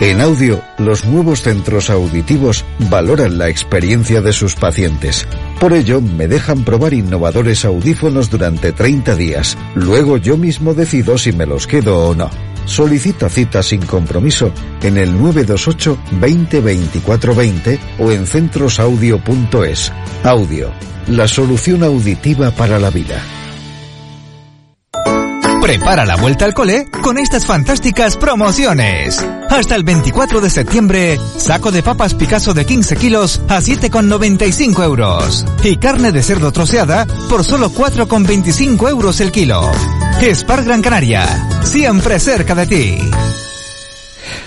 En 0.00 0.20
audio, 0.20 0.62
los 0.76 1.06
nuevos 1.06 1.40
centros 1.40 1.88
auditivos 1.88 2.66
valoran 2.90 3.38
la 3.38 3.48
experiencia 3.48 4.20
de 4.20 4.34
sus 4.34 4.54
pacientes. 4.54 5.26
Por 5.58 5.72
ello, 5.72 6.02
me 6.02 6.28
dejan 6.28 6.64
probar 6.64 6.92
innovadores 6.92 7.64
audífonos 7.64 8.28
durante 8.28 8.72
30 8.72 9.16
días. 9.16 9.56
Luego 9.74 10.18
yo 10.18 10.36
mismo 10.36 10.74
decido 10.74 11.16
si 11.16 11.32
me 11.32 11.46
los 11.46 11.66
quedo 11.66 12.08
o 12.08 12.14
no. 12.14 12.30
Solicita 12.66 13.30
cita 13.30 13.62
sin 13.62 13.80
compromiso 13.86 14.52
en 14.82 14.98
el 14.98 15.12
928 15.12 15.98
20 16.20 16.60
24 16.60 17.34
20 17.34 17.80
o 17.98 18.12
en 18.12 18.26
centrosaudio.es. 18.26 19.92
Audio, 20.24 20.72
la 21.06 21.26
solución 21.26 21.82
auditiva 21.82 22.50
para 22.50 22.78
la 22.78 22.90
vida. 22.90 23.22
Prepara 25.66 26.06
la 26.06 26.14
vuelta 26.14 26.44
al 26.44 26.54
cole 26.54 26.86
con 27.02 27.18
estas 27.18 27.44
fantásticas 27.44 28.16
promociones. 28.16 29.18
Hasta 29.50 29.74
el 29.74 29.82
24 29.82 30.40
de 30.40 30.48
septiembre, 30.48 31.18
saco 31.38 31.72
de 31.72 31.82
papas 31.82 32.14
Picasso 32.14 32.54
de 32.54 32.64
15 32.64 32.94
kilos 32.94 33.40
a 33.48 33.58
7,95 33.58 34.84
euros. 34.84 35.44
Y 35.64 35.76
carne 35.78 36.12
de 36.12 36.22
cerdo 36.22 36.52
troceada 36.52 37.04
por 37.28 37.42
solo 37.42 37.72
4,25 37.72 38.88
euros 38.88 39.20
el 39.20 39.32
kilo. 39.32 39.68
Spar 40.32 40.62
Gran 40.62 40.82
Canaria, 40.82 41.26
siempre 41.64 42.20
cerca 42.20 42.54
de 42.54 42.66
ti. 42.68 43.10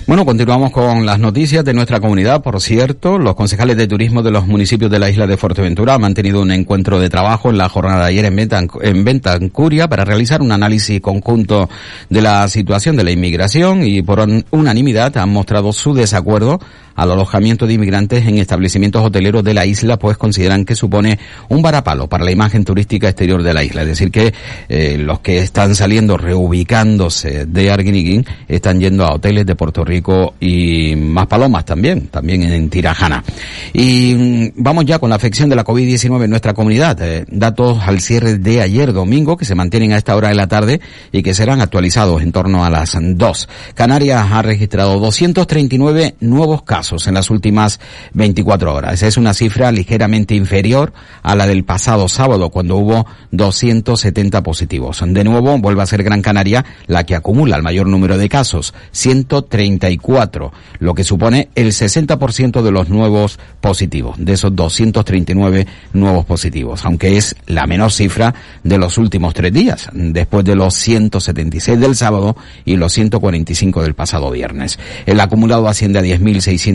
Bueno, 0.09 0.25
continuamos 0.25 0.71
con 0.71 1.05
las 1.05 1.19
noticias 1.19 1.63
de 1.63 1.71
nuestra 1.71 1.99
comunidad. 1.99 2.41
Por 2.41 2.59
cierto, 2.61 3.19
los 3.19 3.35
concejales 3.35 3.77
de 3.77 3.85
turismo 3.85 4.23
de 4.23 4.31
los 4.31 4.47
municipios 4.47 4.89
de 4.89 4.97
la 4.97 5.07
isla 5.07 5.27
de 5.27 5.37
Fuerteventura 5.37 5.93
han 5.93 6.01
mantenido 6.01 6.41
un 6.41 6.49
encuentro 6.49 6.99
de 6.99 7.11
trabajo 7.11 7.51
en 7.51 7.59
la 7.59 7.69
jornada 7.69 8.05
de 8.05 8.07
ayer 8.07 8.25
en, 8.25 8.35
Bentan 8.35 8.67
en 8.81 9.05
Bentancuria 9.05 9.87
para 9.87 10.05
realizar 10.05 10.41
un 10.41 10.51
análisis 10.51 10.99
conjunto 10.99 11.69
de 12.09 12.23
la 12.23 12.47
situación 12.47 12.95
de 12.95 13.03
la 13.03 13.11
inmigración 13.11 13.83
y 13.83 14.01
por 14.01 14.27
unanimidad 14.49 15.15
han 15.15 15.29
mostrado 15.29 15.71
su 15.73 15.93
desacuerdo 15.93 16.59
al 16.99 17.11
alojamiento 17.11 17.65
de 17.65 17.75
inmigrantes 17.75 18.27
en 18.27 18.37
establecimientos 18.37 19.03
hoteleros 19.05 19.41
de 19.43 19.53
la 19.53 19.65
isla, 19.65 19.97
pues 19.97 20.17
consideran 20.17 20.65
que 20.65 20.75
supone 20.75 21.17
un 21.47 21.61
varapalo 21.61 22.07
para 22.07 22.25
la 22.25 22.31
imagen 22.31 22.65
turística 22.65 23.07
exterior 23.07 23.41
de 23.41 23.53
la 23.53 23.63
isla. 23.63 23.83
Es 23.83 23.87
decir, 23.87 24.11
que 24.11 24.33
eh, 24.67 24.97
los 24.97 25.21
que 25.21 25.39
están 25.39 25.75
saliendo, 25.75 26.17
reubicándose 26.17 27.45
de 27.45 27.71
Arguiniguín, 27.71 28.25
están 28.49 28.81
yendo 28.81 29.05
a 29.05 29.13
hoteles 29.13 29.45
de 29.45 29.55
Puerto 29.55 29.85
Rico 29.85 30.33
y 30.41 30.97
más 30.97 31.27
palomas 31.27 31.63
también, 31.63 32.07
también 32.07 32.43
en 32.43 32.69
Tirajana. 32.69 33.23
Y 33.71 34.13
mm, 34.13 34.51
vamos 34.57 34.85
ya 34.85 34.99
con 34.99 35.09
la 35.09 35.15
afección 35.15 35.49
de 35.49 35.55
la 35.55 35.63
COVID-19 35.63 36.25
en 36.25 36.29
nuestra 36.29 36.53
comunidad. 36.53 37.01
Eh, 37.01 37.23
datos 37.29 37.79
al 37.81 38.01
cierre 38.01 38.37
de 38.37 38.61
ayer 38.61 38.91
domingo 38.91 39.37
que 39.37 39.45
se 39.45 39.55
mantienen 39.55 39.93
a 39.93 39.97
esta 39.97 40.17
hora 40.17 40.27
de 40.27 40.35
la 40.35 40.47
tarde 40.47 40.81
y 41.13 41.23
que 41.23 41.33
serán 41.33 41.61
actualizados 41.61 42.21
en 42.21 42.33
torno 42.33 42.65
a 42.65 42.69
las 42.69 42.97
2. 42.99 43.49
Canarias 43.73 44.27
ha 44.31 44.41
registrado 44.41 44.99
239 44.99 46.15
nuevos 46.19 46.63
casos 46.63 46.88
en 47.07 47.13
las 47.13 47.29
últimas 47.29 47.79
24 48.13 48.73
horas. 48.73 49.03
Es 49.03 49.17
una 49.17 49.33
cifra 49.33 49.71
ligeramente 49.71 50.35
inferior 50.35 50.91
a 51.21 51.35
la 51.35 51.45
del 51.45 51.63
pasado 51.63 52.09
sábado 52.09 52.49
cuando 52.49 52.77
hubo 52.77 53.05
270 53.31 54.41
positivos. 54.43 55.03
De 55.05 55.23
nuevo, 55.23 55.57
vuelve 55.59 55.83
a 55.83 55.85
ser 55.85 56.03
Gran 56.03 56.21
Canaria 56.21 56.65
la 56.87 57.05
que 57.05 57.15
acumula 57.15 57.55
el 57.55 57.63
mayor 57.63 57.87
número 57.87 58.17
de 58.17 58.29
casos, 58.29 58.73
134, 58.91 60.51
lo 60.79 60.93
que 60.93 61.03
supone 61.03 61.49
el 61.55 61.67
60% 61.67 62.61
de 62.61 62.71
los 62.71 62.89
nuevos 62.89 63.39
positivos, 63.61 64.15
de 64.17 64.33
esos 64.33 64.55
239 64.55 65.67
nuevos 65.93 66.25
positivos, 66.25 66.85
aunque 66.85 67.17
es 67.17 67.35
la 67.45 67.67
menor 67.67 67.91
cifra 67.91 68.33
de 68.63 68.77
los 68.77 68.97
últimos 68.97 69.33
tres 69.33 69.53
días, 69.53 69.89
después 69.93 70.43
de 70.45 70.55
los 70.55 70.73
176 70.75 71.79
del 71.79 71.95
sábado 71.95 72.35
y 72.65 72.75
los 72.75 72.93
145 72.93 73.83
del 73.83 73.93
pasado 73.93 74.31
viernes. 74.31 74.79
El 75.05 75.19
acumulado 75.19 75.67
asciende 75.67 75.99
a 75.99 76.01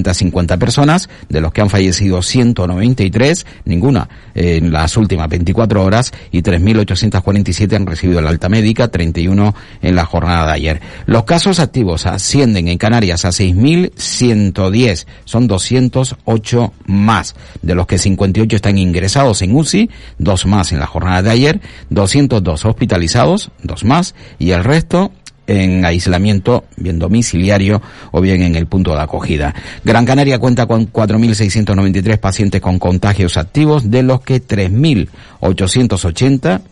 10.650 0.03 0.59
personas, 0.59 1.09
de 1.29 1.41
los 1.41 1.53
que 1.53 1.61
han 1.61 1.71
fallecido 1.71 2.23
193, 2.23 3.47
ninguna 3.65 4.09
en 4.35 4.73
las 4.73 4.97
últimas 4.97 5.29
24 5.29 5.85
horas, 5.85 6.13
y 6.31 6.43
3.847 6.43 7.77
han 7.77 7.87
recibido 7.87 8.21
la 8.21 8.31
alta 8.31 8.49
médica, 8.49 8.89
31 8.89 9.55
en 9.83 9.97
la 9.97 10.05
jornada 10.05 10.47
de 10.47 10.53
ayer. 10.53 10.81
Los 11.07 11.25
casos 11.25 11.61
activos 11.61 12.07
ascienden 12.07 12.69
en 12.69 12.79
Canarias 12.79 13.25
a 13.25 13.29
6.110, 13.29 15.07
son 15.25 15.47
208 15.47 16.73
más, 16.87 17.35
de 17.63 17.75
los 17.75 17.87
que 17.87 17.99
58 17.99 18.57
están 18.57 18.79
ingresados 18.79 19.43
en 19.43 19.55
UCI, 19.55 19.91
dos 20.19 20.47
más 20.47 20.73
en 20.73 20.81
la 20.81 20.87
jornada 20.87 21.23
de 21.23 21.31
ayer, 21.31 21.61
202 21.91 22.65
hospitalizados, 22.65 23.51
dos 23.63 23.85
más, 23.85 24.15
y 24.39 24.51
el 24.51 24.65
resto 24.65 25.13
en 25.47 25.85
aislamiento, 25.85 26.65
bien 26.77 26.99
domiciliario 26.99 27.83
o 28.11 28.21
bien 28.21 28.43
en 28.43 28.57
el 28.57 28.67
punto 28.67 28.95
de 28.95 29.03
acogida. 29.03 29.55
Gran 29.85 30.07
Canaria 30.07 30.39
cuenta 30.39 30.67
con 30.67 30.91
4.693 30.91 32.19
pacientes 32.19 32.61
con 32.61 32.79
contagios 32.79 33.37
activos, 33.37 33.91
de 33.91 34.03
los 34.03 34.23
que 34.23 34.43
3.880 34.43 36.63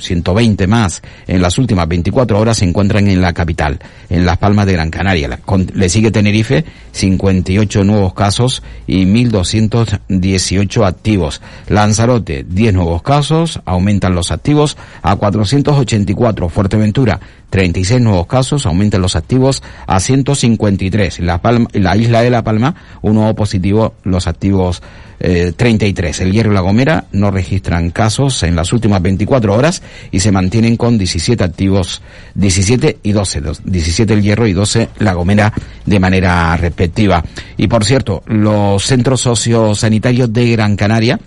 120 0.00 0.66
más 0.66 1.02
en 1.26 1.42
las 1.42 1.58
últimas 1.58 1.88
24 1.88 2.38
horas 2.38 2.58
se 2.58 2.64
encuentran 2.64 3.08
en 3.08 3.20
la 3.20 3.32
capital, 3.32 3.78
en 4.08 4.26
Las 4.26 4.38
Palmas 4.38 4.66
de 4.66 4.72
Gran 4.72 4.90
Canaria. 4.90 5.38
Le 5.74 5.88
sigue 5.88 6.10
Tenerife, 6.10 6.64
58 6.92 7.84
nuevos 7.84 8.14
casos 8.14 8.62
y 8.86 9.04
1.218 9.04 10.86
activos. 10.86 11.40
Lanzarote, 11.68 12.44
10 12.48 12.74
nuevos 12.74 13.02
casos, 13.02 13.60
aumentan 13.64 14.14
los 14.14 14.30
activos 14.30 14.76
a 15.02 15.16
484. 15.16 16.48
Fuerteventura, 16.48 17.20
36 17.50 18.00
nuevos 18.00 18.26
casos, 18.26 18.66
aumentan 18.66 19.02
los 19.02 19.16
activos 19.16 19.62
a 19.86 20.00
153. 20.00 21.20
La, 21.20 21.38
Palma, 21.38 21.68
la 21.72 21.96
isla 21.96 22.22
de 22.22 22.30
La 22.30 22.42
Palma, 22.42 22.74
un 23.02 23.14
nuevo 23.14 23.34
positivo, 23.34 23.94
los 24.04 24.26
activos 24.26 24.82
33. 25.18 26.20
Eh, 26.20 26.24
el 26.24 26.32
Hierro 26.32 26.52
y 26.52 26.54
La 26.54 26.60
Gomera 26.60 27.04
no 27.12 27.30
registran 27.30 27.90
casos 27.90 28.42
en 28.44 28.54
las 28.54 28.72
últimas 28.72 29.02
24 29.02 29.52
horas 29.54 29.82
y 30.10 30.20
se 30.20 30.32
mantienen 30.32 30.76
con 30.76 30.96
17 30.96 31.42
activos, 31.42 32.02
17 32.34 32.98
y 33.02 33.12
12, 33.12 33.42
17 33.64 34.14
el 34.14 34.22
Hierro 34.22 34.46
y 34.46 34.52
12 34.52 34.88
La 34.98 35.14
Gomera 35.14 35.52
de 35.84 36.00
manera 36.00 36.56
respectiva. 36.56 37.24
Y 37.56 37.66
por 37.66 37.84
cierto, 37.84 38.22
los 38.26 38.84
centros 38.84 39.22
sociosanitarios 39.22 40.32
de 40.32 40.52
Gran 40.52 40.76
Canaria, 40.76 41.18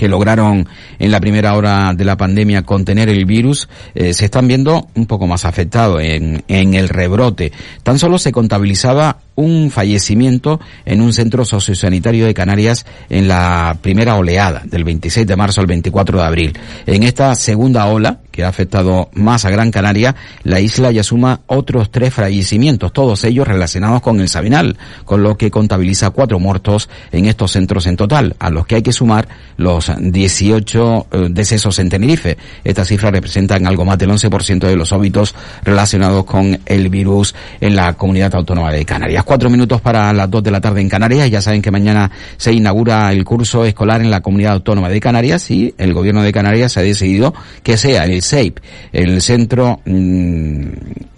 que 0.00 0.08
lograron 0.08 0.66
en 0.98 1.10
la 1.10 1.20
primera 1.20 1.52
hora 1.52 1.92
de 1.92 2.06
la 2.06 2.16
pandemia 2.16 2.62
contener 2.62 3.10
el 3.10 3.26
virus, 3.26 3.68
eh, 3.94 4.14
se 4.14 4.24
están 4.24 4.48
viendo 4.48 4.88
un 4.94 5.04
poco 5.04 5.26
más 5.26 5.44
afectados 5.44 6.00
en, 6.02 6.42
en 6.48 6.72
el 6.72 6.88
rebrote. 6.88 7.52
Tan 7.82 7.98
solo 7.98 8.18
se 8.18 8.32
contabilizaba 8.32 9.18
un 9.34 9.70
fallecimiento 9.70 10.58
en 10.86 11.02
un 11.02 11.12
centro 11.12 11.44
sociosanitario 11.44 12.24
de 12.24 12.32
Canarias 12.32 12.86
en 13.10 13.28
la 13.28 13.76
primera 13.82 14.16
oleada, 14.16 14.62
del 14.64 14.84
26 14.84 15.26
de 15.26 15.36
marzo 15.36 15.60
al 15.60 15.66
24 15.66 16.18
de 16.18 16.24
abril. 16.24 16.58
En 16.86 17.02
esta 17.02 17.34
segunda 17.34 17.84
ola, 17.84 18.20
ha 18.44 18.48
afectado 18.48 19.08
más 19.14 19.44
a 19.44 19.50
Gran 19.50 19.70
Canaria, 19.70 20.14
la 20.42 20.60
isla 20.60 20.90
ya 20.90 21.02
suma 21.02 21.40
otros 21.46 21.90
tres 21.90 22.14
fallecimientos, 22.14 22.92
todos 22.92 23.24
ellos 23.24 23.48
relacionados 23.48 24.02
con 24.02 24.20
el 24.20 24.28
Sabinal, 24.28 24.76
con 25.04 25.22
lo 25.22 25.36
que 25.36 25.50
contabiliza 25.50 26.10
cuatro 26.10 26.38
muertos 26.38 26.88
en 27.12 27.26
estos 27.26 27.52
centros 27.52 27.86
en 27.86 27.96
total, 27.96 28.36
a 28.38 28.50
los 28.50 28.66
que 28.66 28.76
hay 28.76 28.82
que 28.82 28.92
sumar 28.92 29.28
los 29.56 29.90
18 29.98 31.06
eh, 31.10 31.28
decesos 31.30 31.78
en 31.78 31.88
Tenerife. 31.88 32.36
Esta 32.64 32.84
cifra 32.84 33.10
representa 33.10 33.56
en 33.56 33.66
algo 33.66 33.84
más 33.84 33.98
del 33.98 34.10
11% 34.10 34.60
de 34.60 34.76
los 34.76 34.92
óbitos 34.92 35.34
relacionados 35.64 36.24
con 36.24 36.58
el 36.66 36.88
virus 36.88 37.34
en 37.60 37.76
la 37.76 37.94
comunidad 37.94 38.34
autónoma 38.34 38.72
de 38.72 38.84
Canarias 38.84 39.24
cuatro 39.30 39.48
minutos 39.48 39.80
para 39.80 40.12
las 40.12 40.30
dos 40.30 40.42
de 40.42 40.50
la 40.50 40.60
tarde 40.60 40.80
en 40.80 40.88
Canarias. 40.88 41.30
Ya 41.30 41.40
saben 41.40 41.62
que 41.62 41.70
mañana 41.70 42.10
se 42.36 42.52
inaugura 42.52 43.12
el 43.12 43.24
curso 43.24 43.64
escolar 43.64 44.00
en 44.00 44.10
la 44.10 44.20
comunidad 44.20 44.54
autónoma 44.54 44.88
de 44.88 45.00
Canarias 45.00 45.50
y 45.50 45.74
el 45.78 45.94
gobierno 45.94 46.22
de 46.22 46.32
Canarias 46.32 46.76
ha 46.76 46.82
decidido 46.82 47.34
que 47.62 47.76
sea 47.76 48.04
el 48.04 48.22
SEIP, 48.30 48.60
el 48.92 49.20
centro 49.20 49.80
mm, 49.84 50.62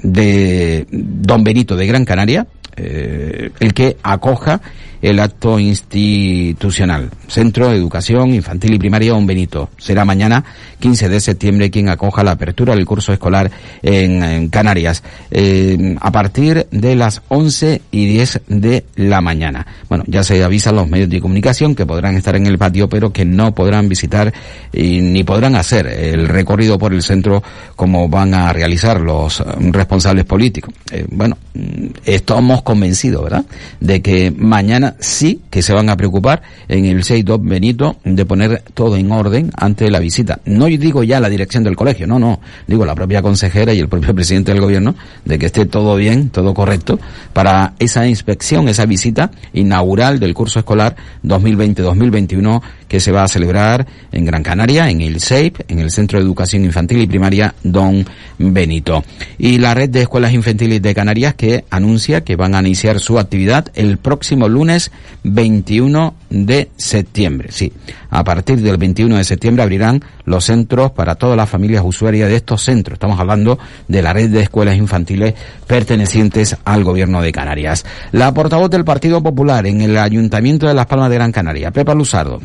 de 0.02 0.86
Don 0.90 1.44
Benito 1.44 1.76
de 1.76 1.86
Gran 1.86 2.04
Canaria, 2.04 2.46
eh, 2.76 3.50
el 3.60 3.74
que 3.74 3.98
acoja 4.02 4.60
el 5.02 5.18
acto 5.18 5.58
institucional. 5.58 7.10
Centro 7.26 7.68
de 7.68 7.76
Educación 7.76 8.32
Infantil 8.32 8.74
y 8.74 8.78
Primaria 8.78 9.12
Don 9.12 9.26
Benito. 9.26 9.70
Será 9.76 10.04
mañana, 10.04 10.44
15 10.78 11.08
de 11.08 11.20
septiembre, 11.20 11.70
quien 11.70 11.88
acoja 11.88 12.22
la 12.22 12.32
apertura 12.32 12.74
del 12.74 12.86
curso 12.86 13.12
escolar 13.12 13.50
en, 13.82 14.48
Canarias, 14.48 15.02
eh, 15.30 15.96
a 16.00 16.12
partir 16.12 16.66
de 16.70 16.94
las 16.94 17.22
11 17.28 17.82
y 17.90 18.06
10 18.06 18.42
de 18.46 18.84
la 18.96 19.20
mañana. 19.20 19.66
Bueno, 19.88 20.04
ya 20.06 20.22
se 20.22 20.42
avisan 20.42 20.76
los 20.76 20.88
medios 20.88 21.10
de 21.10 21.20
comunicación 21.20 21.74
que 21.74 21.84
podrán 21.84 22.16
estar 22.16 22.36
en 22.36 22.46
el 22.46 22.58
patio, 22.58 22.88
pero 22.88 23.12
que 23.12 23.24
no 23.24 23.54
podrán 23.54 23.88
visitar 23.88 24.32
y, 24.72 25.00
ni 25.00 25.24
podrán 25.24 25.56
hacer 25.56 25.86
el 25.86 26.28
recorrido 26.28 26.78
por 26.78 26.94
el 26.94 27.02
centro 27.02 27.42
como 27.74 28.08
van 28.08 28.34
a 28.34 28.52
realizar 28.52 29.00
los 29.00 29.40
eh, 29.40 29.44
responsables 29.72 30.24
políticos. 30.24 30.72
Eh, 30.92 31.06
bueno, 31.10 31.36
mm, 31.54 31.86
estamos 32.04 32.62
convencidos, 32.62 33.24
¿verdad?, 33.24 33.44
de 33.80 34.00
que 34.00 34.30
mañana 34.30 34.91
sí 34.98 35.42
que 35.50 35.62
se 35.62 35.72
van 35.72 35.88
a 35.88 35.96
preocupar 35.96 36.42
en 36.68 36.84
el 36.84 37.02
6.2 37.02 37.40
Benito 37.42 37.96
de 38.04 38.24
poner 38.24 38.62
todo 38.74 38.96
en 38.96 39.10
orden 39.10 39.50
antes 39.56 39.86
de 39.86 39.90
la 39.90 39.98
visita. 39.98 40.40
No 40.44 40.66
digo 40.66 41.02
ya 41.02 41.20
la 41.20 41.28
dirección 41.28 41.64
del 41.64 41.76
colegio, 41.76 42.06
no, 42.06 42.18
no, 42.18 42.40
digo 42.66 42.84
la 42.84 42.94
propia 42.94 43.22
consejera 43.22 43.72
y 43.72 43.80
el 43.80 43.88
propio 43.88 44.14
presidente 44.14 44.52
del 44.52 44.60
gobierno 44.60 44.94
de 45.24 45.38
que 45.38 45.46
esté 45.46 45.66
todo 45.66 45.96
bien, 45.96 46.30
todo 46.30 46.54
correcto 46.54 46.98
para 47.32 47.74
esa 47.78 48.06
inspección, 48.06 48.68
esa 48.68 48.86
visita 48.86 49.30
inaugural 49.52 50.18
del 50.18 50.34
curso 50.34 50.58
escolar 50.58 50.96
2020-2021 51.24 52.62
que 52.92 53.00
se 53.00 53.10
va 53.10 53.24
a 53.24 53.28
celebrar 53.28 53.86
en 54.12 54.26
Gran 54.26 54.42
Canaria, 54.42 54.90
en 54.90 55.00
el 55.00 55.18
SEIP, 55.18 55.60
en 55.68 55.78
el 55.78 55.90
Centro 55.90 56.18
de 56.18 56.26
Educación 56.26 56.62
Infantil 56.62 57.00
y 57.00 57.06
Primaria 57.06 57.54
Don 57.62 58.04
Benito. 58.36 59.02
Y 59.38 59.56
la 59.56 59.72
red 59.72 59.88
de 59.88 60.02
escuelas 60.02 60.34
infantiles 60.34 60.82
de 60.82 60.94
Canarias 60.94 61.32
que 61.32 61.64
anuncia 61.70 62.22
que 62.22 62.36
van 62.36 62.54
a 62.54 62.60
iniciar 62.60 63.00
su 63.00 63.18
actividad 63.18 63.68
el 63.76 63.96
próximo 63.96 64.46
lunes 64.46 64.92
21 65.24 66.14
de 66.28 66.68
septiembre. 66.76 67.48
Sí, 67.50 67.72
a 68.10 68.24
partir 68.24 68.60
del 68.60 68.76
21 68.76 69.16
de 69.16 69.24
septiembre 69.24 69.62
abrirán 69.62 70.04
los 70.26 70.44
centros 70.44 70.90
para 70.90 71.14
todas 71.14 71.38
las 71.38 71.48
familias 71.48 71.82
usuarias 71.86 72.28
de 72.28 72.36
estos 72.36 72.60
centros. 72.60 72.96
Estamos 72.96 73.18
hablando 73.18 73.58
de 73.88 74.02
la 74.02 74.12
red 74.12 74.28
de 74.28 74.42
escuelas 74.42 74.76
infantiles 74.76 75.32
pertenecientes 75.66 76.58
al 76.66 76.84
gobierno 76.84 77.22
de 77.22 77.32
Canarias. 77.32 77.86
La 78.10 78.34
portavoz 78.34 78.68
del 78.68 78.84
Partido 78.84 79.22
Popular 79.22 79.66
en 79.66 79.80
el 79.80 79.96
Ayuntamiento 79.96 80.68
de 80.68 80.74
Las 80.74 80.84
Palmas 80.84 81.08
de 81.08 81.16
Gran 81.16 81.32
Canaria, 81.32 81.70
Pepa 81.70 81.94
Luzardo, 81.94 82.38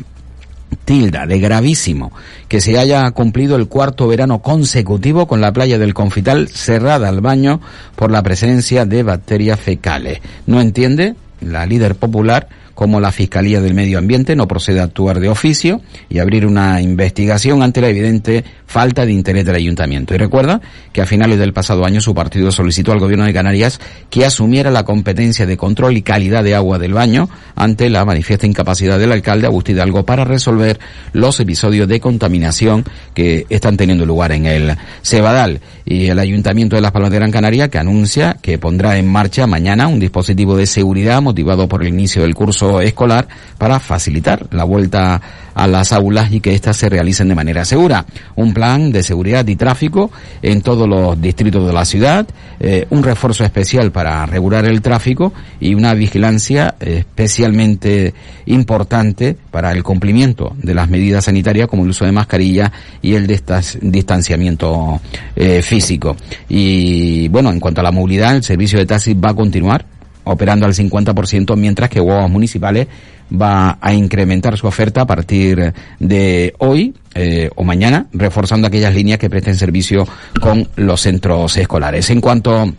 tilda 0.84 1.26
de 1.26 1.38
gravísimo 1.38 2.12
que 2.48 2.60
se 2.60 2.78
haya 2.78 3.10
cumplido 3.12 3.56
el 3.56 3.68
cuarto 3.68 4.06
verano 4.08 4.40
consecutivo 4.40 5.26
con 5.26 5.40
la 5.40 5.52
playa 5.52 5.78
del 5.78 5.94
Confital 5.94 6.48
cerrada 6.48 7.08
al 7.08 7.20
baño 7.20 7.60
por 7.96 8.10
la 8.10 8.22
presencia 8.22 8.84
de 8.84 9.02
bacterias 9.02 9.60
fecales. 9.60 10.20
No 10.46 10.60
entiende 10.60 11.14
la 11.40 11.66
líder 11.66 11.94
popular 11.94 12.48
como 12.78 13.00
la 13.00 13.10
Fiscalía 13.10 13.60
del 13.60 13.74
Medio 13.74 13.98
Ambiente 13.98 14.36
no 14.36 14.46
procede 14.46 14.78
a 14.78 14.84
actuar 14.84 15.18
de 15.18 15.28
oficio 15.28 15.80
y 16.08 16.20
abrir 16.20 16.46
una 16.46 16.80
investigación 16.80 17.60
ante 17.60 17.80
la 17.80 17.88
evidente 17.88 18.44
falta 18.66 19.04
de 19.04 19.10
interés 19.10 19.44
del 19.44 19.56
ayuntamiento. 19.56 20.14
Y 20.14 20.18
recuerda 20.18 20.60
que 20.92 21.00
a 21.00 21.06
finales 21.06 21.40
del 21.40 21.52
pasado 21.52 21.84
año 21.84 22.00
su 22.00 22.14
partido 22.14 22.52
solicitó 22.52 22.92
al 22.92 23.00
gobierno 23.00 23.24
de 23.24 23.32
Canarias 23.32 23.80
que 24.10 24.24
asumiera 24.24 24.70
la 24.70 24.84
competencia 24.84 25.44
de 25.44 25.56
control 25.56 25.96
y 25.96 26.02
calidad 26.02 26.44
de 26.44 26.54
agua 26.54 26.78
del 26.78 26.94
baño 26.94 27.28
ante 27.56 27.90
la 27.90 28.04
manifiesta 28.04 28.46
incapacidad 28.46 28.96
del 28.96 29.10
alcalde 29.10 29.48
Agustín 29.48 29.74
Hidalgo 29.74 30.04
para 30.04 30.24
resolver 30.24 30.78
los 31.12 31.40
episodios 31.40 31.88
de 31.88 31.98
contaminación 31.98 32.84
que 33.12 33.44
están 33.48 33.76
teniendo 33.76 34.06
lugar 34.06 34.30
en 34.30 34.46
el 34.46 34.76
Cebadal 35.02 35.60
y 35.84 36.06
el 36.06 36.18
Ayuntamiento 36.20 36.76
de 36.76 36.82
Las 36.82 36.92
Palmas 36.92 37.10
de 37.10 37.16
Gran 37.16 37.32
Canaria 37.32 37.68
que 37.68 37.78
anuncia 37.78 38.36
que 38.40 38.58
pondrá 38.58 38.98
en 38.98 39.10
marcha 39.10 39.48
mañana 39.48 39.88
un 39.88 39.98
dispositivo 39.98 40.56
de 40.56 40.66
seguridad 40.66 41.20
motivado 41.20 41.66
por 41.66 41.82
el 41.82 41.88
inicio 41.88 42.22
del 42.22 42.36
curso 42.36 42.67
escolar 42.80 43.26
para 43.58 43.80
facilitar 43.80 44.46
la 44.52 44.64
vuelta 44.64 45.20
a 45.54 45.66
las 45.66 45.92
aulas 45.92 46.30
y 46.30 46.40
que 46.40 46.54
éstas 46.54 46.76
se 46.76 46.88
realicen 46.88 47.28
de 47.28 47.34
manera 47.34 47.64
segura. 47.64 48.06
Un 48.36 48.54
plan 48.54 48.92
de 48.92 49.02
seguridad 49.02 49.46
y 49.48 49.56
tráfico 49.56 50.10
en 50.40 50.62
todos 50.62 50.88
los 50.88 51.20
distritos 51.20 51.66
de 51.66 51.72
la 51.72 51.84
ciudad, 51.84 52.26
eh, 52.60 52.86
un 52.90 53.02
refuerzo 53.02 53.44
especial 53.44 53.90
para 53.90 54.24
regular 54.26 54.64
el 54.66 54.80
tráfico 54.80 55.32
y 55.58 55.74
una 55.74 55.94
vigilancia 55.94 56.76
especialmente 56.78 58.14
importante 58.46 59.36
para 59.50 59.72
el 59.72 59.82
cumplimiento 59.82 60.54
de 60.62 60.74
las 60.74 60.88
medidas 60.88 61.24
sanitarias 61.24 61.66
como 61.66 61.82
el 61.82 61.90
uso 61.90 62.04
de 62.04 62.12
mascarilla 62.12 62.70
y 63.02 63.14
el 63.14 63.26
distanciamiento 63.26 65.00
eh, 65.34 65.62
físico. 65.62 66.16
Y 66.48 67.26
bueno, 67.28 67.50
en 67.50 67.58
cuanto 67.58 67.80
a 67.80 67.84
la 67.84 67.90
movilidad, 67.90 68.36
el 68.36 68.44
servicio 68.44 68.78
de 68.78 68.86
taxi 68.86 69.14
va 69.14 69.30
a 69.30 69.34
continuar 69.34 69.97
operando 70.28 70.66
al 70.66 70.74
50%, 70.74 71.56
mientras 71.56 71.90
que 71.90 72.00
Guaguas 72.00 72.30
Municipales 72.30 72.86
va 73.30 73.78
a 73.80 73.92
incrementar 73.92 74.56
su 74.56 74.66
oferta 74.66 75.02
a 75.02 75.06
partir 75.06 75.72
de 75.98 76.54
hoy 76.58 76.94
eh, 77.14 77.50
o 77.54 77.64
mañana, 77.64 78.06
reforzando 78.12 78.66
aquellas 78.66 78.94
líneas 78.94 79.18
que 79.18 79.30
presten 79.30 79.56
servicio 79.56 80.06
con 80.40 80.68
los 80.76 81.00
centros 81.00 81.56
escolares. 81.56 82.08
En 82.10 82.20
cuanto 82.20 82.72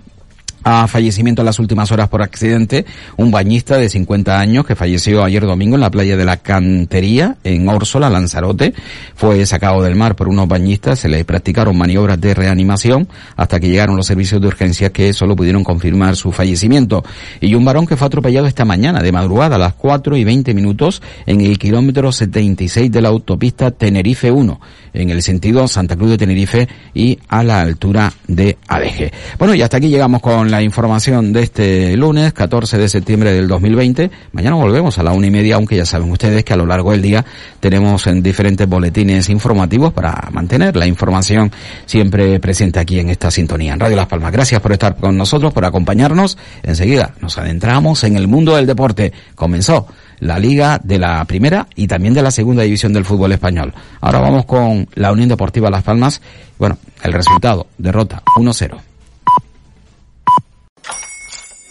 a 0.63 0.87
fallecimiento 0.87 1.41
en 1.41 1.45
las 1.45 1.59
últimas 1.59 1.91
horas 1.91 2.09
por 2.09 2.21
accidente, 2.21 2.85
un 3.17 3.31
bañista 3.31 3.77
de 3.77 3.89
50 3.89 4.39
años 4.39 4.65
que 4.65 4.75
falleció 4.75 5.23
ayer 5.23 5.45
domingo 5.45 5.75
en 5.75 5.81
la 5.81 5.91
playa 5.91 6.17
de 6.17 6.25
la 6.25 6.37
Cantería, 6.37 7.37
en 7.43 7.67
Órsola, 7.67 8.09
Lanzarote, 8.09 8.73
fue 9.15 9.45
sacado 9.45 9.81
del 9.81 9.95
mar 9.95 10.15
por 10.15 10.27
unos 10.27 10.47
bañistas, 10.47 10.99
se 10.99 11.09
le 11.09 11.23
practicaron 11.25 11.77
maniobras 11.77 12.19
de 12.19 12.33
reanimación 12.33 13.07
hasta 13.35 13.59
que 13.59 13.69
llegaron 13.69 13.95
los 13.95 14.07
servicios 14.07 14.41
de 14.41 14.47
urgencia 14.47 14.91
que 14.91 15.13
solo 15.13 15.35
pudieron 15.35 15.63
confirmar 15.63 16.15
su 16.15 16.31
fallecimiento. 16.31 17.03
Y 17.41 17.55
un 17.55 17.65
varón 17.65 17.85
que 17.85 17.97
fue 17.97 18.07
atropellado 18.07 18.47
esta 18.47 18.65
mañana 18.65 19.01
de 19.01 19.11
madrugada 19.11 19.55
a 19.55 19.59
las 19.59 19.73
4 19.73 20.17
y 20.17 20.23
20 20.23 20.53
minutos 20.53 21.01
en 21.25 21.41
el 21.41 21.57
kilómetro 21.57 22.11
76 22.11 22.91
de 22.91 23.01
la 23.01 23.09
autopista 23.09 23.71
Tenerife 23.71 24.31
1 24.31 24.59
en 24.93 25.09
el 25.09 25.21
sentido 25.21 25.67
Santa 25.67 25.95
Cruz 25.95 26.11
de 26.11 26.17
Tenerife 26.17 26.67
y 26.93 27.19
a 27.27 27.43
la 27.43 27.61
altura 27.61 28.11
de 28.27 28.57
Adeje. 28.67 29.11
Bueno, 29.37 29.53
y 29.53 29.61
hasta 29.61 29.77
aquí 29.77 29.89
llegamos 29.89 30.21
con 30.21 30.49
la 30.59 30.63
información 30.63 31.31
de 31.31 31.43
este 31.43 31.95
lunes, 31.95 32.33
14 32.33 32.77
de 32.77 32.89
septiembre 32.89 33.31
del 33.31 33.47
2020. 33.47 34.11
Mañana 34.33 34.57
volvemos 34.57 34.99
a 34.99 35.03
la 35.03 35.13
una 35.13 35.27
y 35.27 35.31
media, 35.31 35.55
aunque 35.55 35.77
ya 35.77 35.85
saben 35.85 36.11
ustedes 36.11 36.43
que 36.43 36.51
a 36.51 36.57
lo 36.57 36.65
largo 36.65 36.91
del 36.91 37.01
día 37.01 37.23
tenemos 37.61 38.05
en 38.07 38.21
diferentes 38.21 38.67
boletines 38.67 39.29
informativos 39.29 39.93
para 39.93 40.27
mantener 40.33 40.75
la 40.75 40.85
información 40.85 41.49
siempre 41.85 42.41
presente 42.41 42.77
aquí 42.77 42.99
en 42.99 43.09
esta 43.09 43.31
sintonía. 43.31 43.71
En 43.71 43.79
Radio 43.79 43.95
Las 43.95 44.07
Palmas, 44.07 44.33
gracias 44.33 44.59
por 44.59 44.73
estar 44.73 44.97
con 44.97 45.15
nosotros, 45.15 45.53
por 45.53 45.63
acompañarnos. 45.63 46.37
Enseguida 46.61 47.13
nos 47.21 47.37
adentramos 47.37 48.03
en 48.03 48.17
el 48.17 48.27
mundo 48.27 48.57
del 48.57 48.67
deporte. 48.67 49.13
Comenzó 49.35 49.87
la 50.19 50.39
liga 50.39 50.77
de 50.83 50.99
la 50.99 51.23
primera 51.23 51.67
y 51.73 51.87
también 51.87 52.13
de 52.13 52.21
la 52.21 52.31
segunda 52.31 52.63
división 52.63 52.91
del 52.91 53.05
fútbol 53.05 53.31
español. 53.31 53.73
Ahora 54.01 54.19
vamos 54.19 54.43
con 54.43 54.89
la 54.95 55.13
Unión 55.13 55.29
Deportiva 55.29 55.69
Las 55.69 55.83
Palmas. 55.83 56.21
Bueno, 56.57 56.77
el 57.01 57.13
resultado, 57.13 57.67
derrota 57.77 58.21
1-0. 58.35 58.88